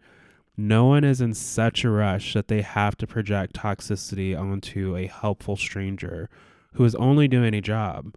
No 0.61 0.87
one 0.87 1.05
is 1.05 1.21
in 1.21 1.35
such 1.35 1.85
a 1.85 1.90
rush 1.90 2.35
that 2.35 2.49
they 2.49 2.62
have 2.62 2.97
to 2.97 3.07
project 3.07 3.55
toxicity 3.55 4.37
onto 4.37 4.97
a 4.97 5.07
helpful 5.07 5.57
stranger 5.57 6.29
who 6.75 6.85
is 6.85 6.97
only 6.97 7.29
doing 7.29 7.55
a 7.55 7.61
job. 7.61 8.16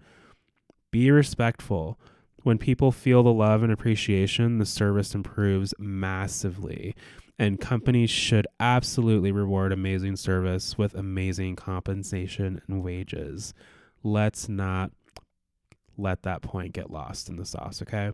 Be 0.90 1.12
respectful 1.12 2.00
when 2.42 2.58
people 2.58 2.92
feel 2.92 3.22
the 3.22 3.32
love 3.32 3.62
and 3.62 3.72
appreciation, 3.72 4.58
the 4.58 4.66
service 4.66 5.14
improves 5.14 5.76
massively. 5.78 6.96
And 7.38 7.60
companies 7.60 8.10
should 8.10 8.48
absolutely 8.60 9.32
reward 9.32 9.72
amazing 9.72 10.16
service 10.16 10.80
with 10.80 10.96
amazing 10.96 11.58
compensation 11.58 12.60
and 12.68 12.84
wages. 12.84 13.54
Let's 14.04 14.50
not 14.50 14.92
let 15.96 16.24
that 16.24 16.42
point 16.42 16.74
get 16.74 16.90
lost 16.90 17.30
in 17.30 17.36
the 17.36 17.46
sauce, 17.46 17.84
okay? 17.84 18.14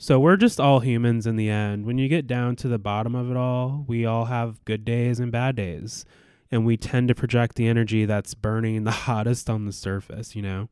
So 0.00 0.20
we're 0.20 0.36
just 0.36 0.60
all 0.60 0.80
humans 0.80 1.26
in 1.26 1.36
the 1.36 1.50
end. 1.50 1.84
When 1.84 1.98
you 1.98 2.08
get 2.08 2.26
down 2.26 2.56
to 2.56 2.68
the 2.68 2.78
bottom 2.78 3.14
of 3.14 3.30
it 3.30 3.36
all, 3.36 3.84
we 3.88 4.06
all 4.06 4.26
have 4.26 4.64
good 4.64 4.84
days 4.84 5.18
and 5.18 5.32
bad 5.32 5.56
days. 5.56 6.04
And 6.50 6.64
we 6.64 6.76
tend 6.76 7.08
to 7.08 7.14
project 7.14 7.56
the 7.56 7.66
energy 7.66 8.04
that's 8.04 8.34
burning 8.34 8.84
the 8.84 8.90
hottest 9.06 9.50
on 9.50 9.66
the 9.66 9.72
surface, 9.72 10.34
you 10.34 10.42
know? 10.42 10.68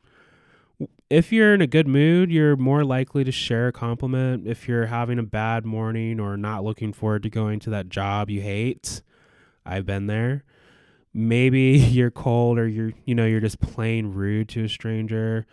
if 1.08 1.32
you're 1.32 1.54
in 1.54 1.60
a 1.60 1.66
good 1.66 1.86
mood, 1.86 2.30
you're 2.30 2.56
more 2.56 2.84
likely 2.84 3.24
to 3.24 3.32
share 3.32 3.68
a 3.68 3.72
compliment. 3.72 4.46
If 4.46 4.66
you're 4.68 4.86
having 4.86 5.18
a 5.18 5.22
bad 5.22 5.64
morning 5.64 6.18
or 6.18 6.36
not 6.36 6.64
looking 6.64 6.92
forward 6.92 7.22
to 7.22 7.30
going 7.30 7.60
to 7.60 7.70
that 7.70 7.88
job 7.88 8.28
you 8.28 8.40
hate, 8.40 9.02
I've 9.64 9.86
been 9.86 10.06
there. 10.06 10.44
Maybe 11.14 11.60
you're 11.90 12.10
cold 12.10 12.58
or 12.58 12.66
you're, 12.66 12.92
you 13.04 13.14
know, 13.14 13.26
you're 13.26 13.40
just 13.40 13.60
plain 13.60 14.12
rude 14.12 14.48
to 14.50 14.64
a 14.64 14.68
stranger. 14.68 15.46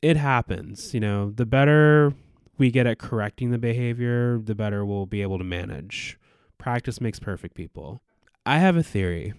It 0.00 0.16
happens, 0.16 0.94
you 0.94 1.00
know. 1.00 1.30
The 1.30 1.46
better 1.46 2.12
we 2.58 2.70
get 2.70 2.86
at 2.86 2.98
correcting 2.98 3.50
the 3.50 3.58
behavior, 3.58 4.38
the 4.38 4.54
better 4.54 4.84
we'll 4.84 5.06
be 5.06 5.22
able 5.22 5.38
to 5.38 5.44
manage. 5.44 6.18
Practice 6.58 7.00
makes 7.00 7.18
perfect 7.18 7.54
people. 7.54 8.02
I 8.46 8.58
have 8.58 8.76
a 8.76 8.82
theory. 8.82 9.34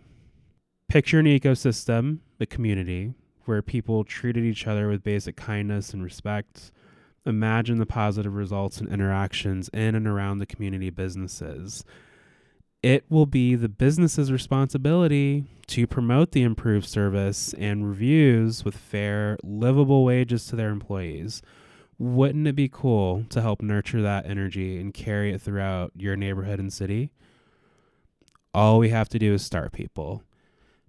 Picture 0.89 1.19
an 1.19 1.25
ecosystem, 1.25 2.19
a 2.39 2.45
community, 2.45 3.13
where 3.45 3.61
people 3.61 4.03
treated 4.03 4.43
each 4.43 4.67
other 4.67 4.87
with 4.87 5.03
basic 5.03 5.35
kindness 5.35 5.93
and 5.93 6.03
respect. 6.03 6.71
Imagine 7.25 7.77
the 7.77 7.85
positive 7.85 8.35
results 8.35 8.79
and 8.79 8.89
interactions 8.89 9.69
in 9.69 9.95
and 9.95 10.07
around 10.07 10.39
the 10.39 10.45
community 10.45 10.89
businesses. 10.89 11.83
It 12.83 13.05
will 13.09 13.25
be 13.25 13.55
the 13.55 13.69
business's 13.69 14.31
responsibility 14.31 15.45
to 15.67 15.87
promote 15.87 16.31
the 16.31 16.43
improved 16.43 16.87
service 16.87 17.53
and 17.57 17.87
reviews 17.87 18.63
with 18.63 18.75
fair, 18.75 19.37
livable 19.41 20.03
wages 20.05 20.45
to 20.47 20.55
their 20.55 20.69
employees. 20.69 21.41
Wouldn't 21.97 22.47
it 22.47 22.55
be 22.55 22.69
cool 22.69 23.25
to 23.29 23.41
help 23.41 23.61
nurture 23.61 24.01
that 24.01 24.25
energy 24.25 24.79
and 24.79 24.93
carry 24.93 25.33
it 25.33 25.41
throughout 25.41 25.91
your 25.95 26.15
neighborhood 26.15 26.59
and 26.59 26.71
city? 26.71 27.11
All 28.53 28.79
we 28.79 28.89
have 28.89 29.09
to 29.09 29.19
do 29.19 29.33
is 29.33 29.45
start 29.45 29.71
people. 29.71 30.23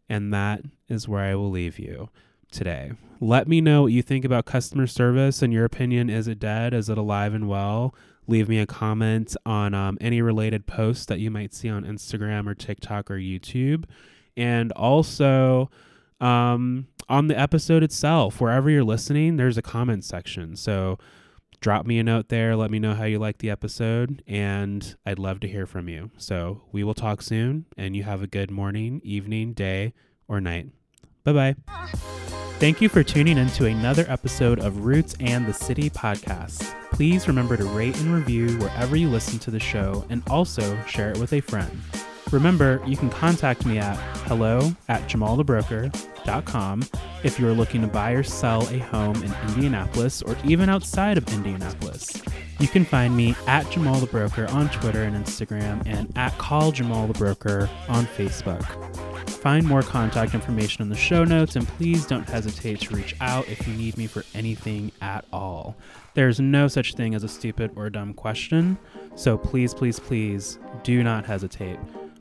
And 0.08 0.32
that 0.32 0.62
is 0.88 1.08
where 1.08 1.22
I 1.22 1.34
will 1.34 1.50
leave 1.50 1.78
you 1.78 2.10
today. 2.50 2.92
Let 3.20 3.48
me 3.48 3.60
know 3.60 3.82
what 3.82 3.92
you 3.92 4.02
think 4.02 4.24
about 4.24 4.44
customer 4.44 4.86
service 4.86 5.42
and 5.42 5.52
your 5.52 5.64
opinion. 5.64 6.10
Is 6.10 6.28
it 6.28 6.38
dead? 6.38 6.74
Is 6.74 6.88
it 6.88 6.98
alive 6.98 7.34
and 7.34 7.48
well? 7.48 7.94
Leave 8.28 8.48
me 8.48 8.58
a 8.58 8.66
comment 8.66 9.36
on 9.46 9.74
um, 9.74 9.96
any 10.00 10.20
related 10.20 10.66
posts 10.66 11.06
that 11.06 11.20
you 11.20 11.30
might 11.30 11.54
see 11.54 11.68
on 11.68 11.84
Instagram 11.84 12.48
or 12.48 12.54
TikTok 12.54 13.10
or 13.10 13.16
YouTube. 13.16 13.84
And 14.36 14.72
also 14.72 15.70
um, 16.20 16.86
on 17.08 17.28
the 17.28 17.38
episode 17.38 17.82
itself, 17.82 18.40
wherever 18.40 18.70
you're 18.70 18.84
listening, 18.84 19.36
there's 19.36 19.58
a 19.58 19.62
comment 19.62 20.04
section. 20.04 20.56
So 20.56 20.98
drop 21.60 21.86
me 21.86 21.98
a 21.98 22.04
note 22.04 22.28
there. 22.28 22.56
Let 22.56 22.70
me 22.70 22.78
know 22.78 22.94
how 22.94 23.04
you 23.04 23.18
like 23.18 23.38
the 23.38 23.50
episode. 23.50 24.22
And 24.26 24.96
I'd 25.04 25.18
love 25.18 25.40
to 25.40 25.48
hear 25.48 25.66
from 25.66 25.88
you. 25.88 26.10
So 26.16 26.62
we 26.72 26.84
will 26.84 26.94
talk 26.94 27.22
soon. 27.22 27.66
And 27.76 27.96
you 27.96 28.02
have 28.04 28.22
a 28.22 28.26
good 28.26 28.50
morning, 28.50 29.00
evening, 29.04 29.52
day, 29.52 29.94
or 30.28 30.40
night. 30.40 30.68
Bye 31.24 31.32
bye. 31.32 31.56
Thank 32.58 32.80
you 32.80 32.88
for 32.88 33.02
tuning 33.02 33.36
in 33.36 33.48
to 33.50 33.66
another 33.66 34.06
episode 34.08 34.60
of 34.60 34.86
Roots 34.86 35.14
and 35.20 35.46
the 35.46 35.52
City 35.52 35.90
podcast. 35.90 36.74
Please 36.90 37.28
remember 37.28 37.54
to 37.56 37.64
rate 37.64 38.00
and 38.00 38.14
review 38.14 38.56
wherever 38.58 38.96
you 38.96 39.10
listen 39.10 39.38
to 39.40 39.50
the 39.50 39.60
show 39.60 40.06
and 40.08 40.22
also 40.30 40.82
share 40.84 41.10
it 41.10 41.18
with 41.18 41.34
a 41.34 41.40
friend. 41.40 41.82
Remember, 42.32 42.82
you 42.86 42.96
can 42.96 43.08
contact 43.08 43.64
me 43.64 43.78
at 43.78 43.96
hello 44.26 44.72
at 44.88 45.02
jamalthebroker.com 45.08 46.82
if 47.22 47.38
you 47.38 47.46
are 47.48 47.52
looking 47.52 47.82
to 47.82 47.86
buy 47.86 48.12
or 48.12 48.24
sell 48.24 48.68
a 48.68 48.78
home 48.78 49.16
in 49.22 49.32
Indianapolis 49.48 50.22
or 50.22 50.36
even 50.44 50.68
outside 50.68 51.18
of 51.18 51.32
Indianapolis. 51.32 52.20
You 52.58 52.66
can 52.66 52.84
find 52.84 53.16
me 53.16 53.36
at 53.46 53.70
Jamal 53.70 54.00
the 54.00 54.06
Broker 54.06 54.46
on 54.50 54.68
Twitter 54.70 55.02
and 55.02 55.14
Instagram 55.14 55.86
and 55.86 56.10
at 56.16 56.36
Call 56.38 56.72
Jamal 56.72 57.06
the 57.06 57.12
Broker 57.12 57.68
on 57.88 58.06
Facebook. 58.06 58.64
Find 59.28 59.64
more 59.64 59.82
contact 59.82 60.34
information 60.34 60.82
in 60.82 60.88
the 60.88 60.96
show 60.96 61.22
notes, 61.22 61.54
and 61.54 61.68
please 61.68 62.06
don't 62.06 62.28
hesitate 62.28 62.80
to 62.80 62.96
reach 62.96 63.14
out 63.20 63.46
if 63.48 63.68
you 63.68 63.74
need 63.74 63.96
me 63.96 64.08
for 64.08 64.24
anything 64.34 64.90
at 65.00 65.24
all. 65.32 65.76
There's 66.14 66.40
no 66.40 66.66
such 66.66 66.94
thing 66.94 67.14
as 67.14 67.22
a 67.22 67.28
stupid 67.28 67.70
or 67.76 67.88
dumb 67.90 68.14
question, 68.14 68.76
so 69.14 69.38
please, 69.38 69.72
please, 69.72 70.00
please 70.00 70.58
do 70.82 71.04
not 71.04 71.26
hesitate. 71.26 71.78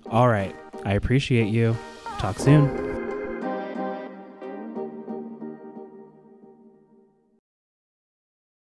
All 0.10 0.28
right, 0.30 0.56
I 0.84 0.94
appreciate 0.94 1.48
you. 1.48 1.76
Talk 2.20 2.39
soon. 2.39 3.05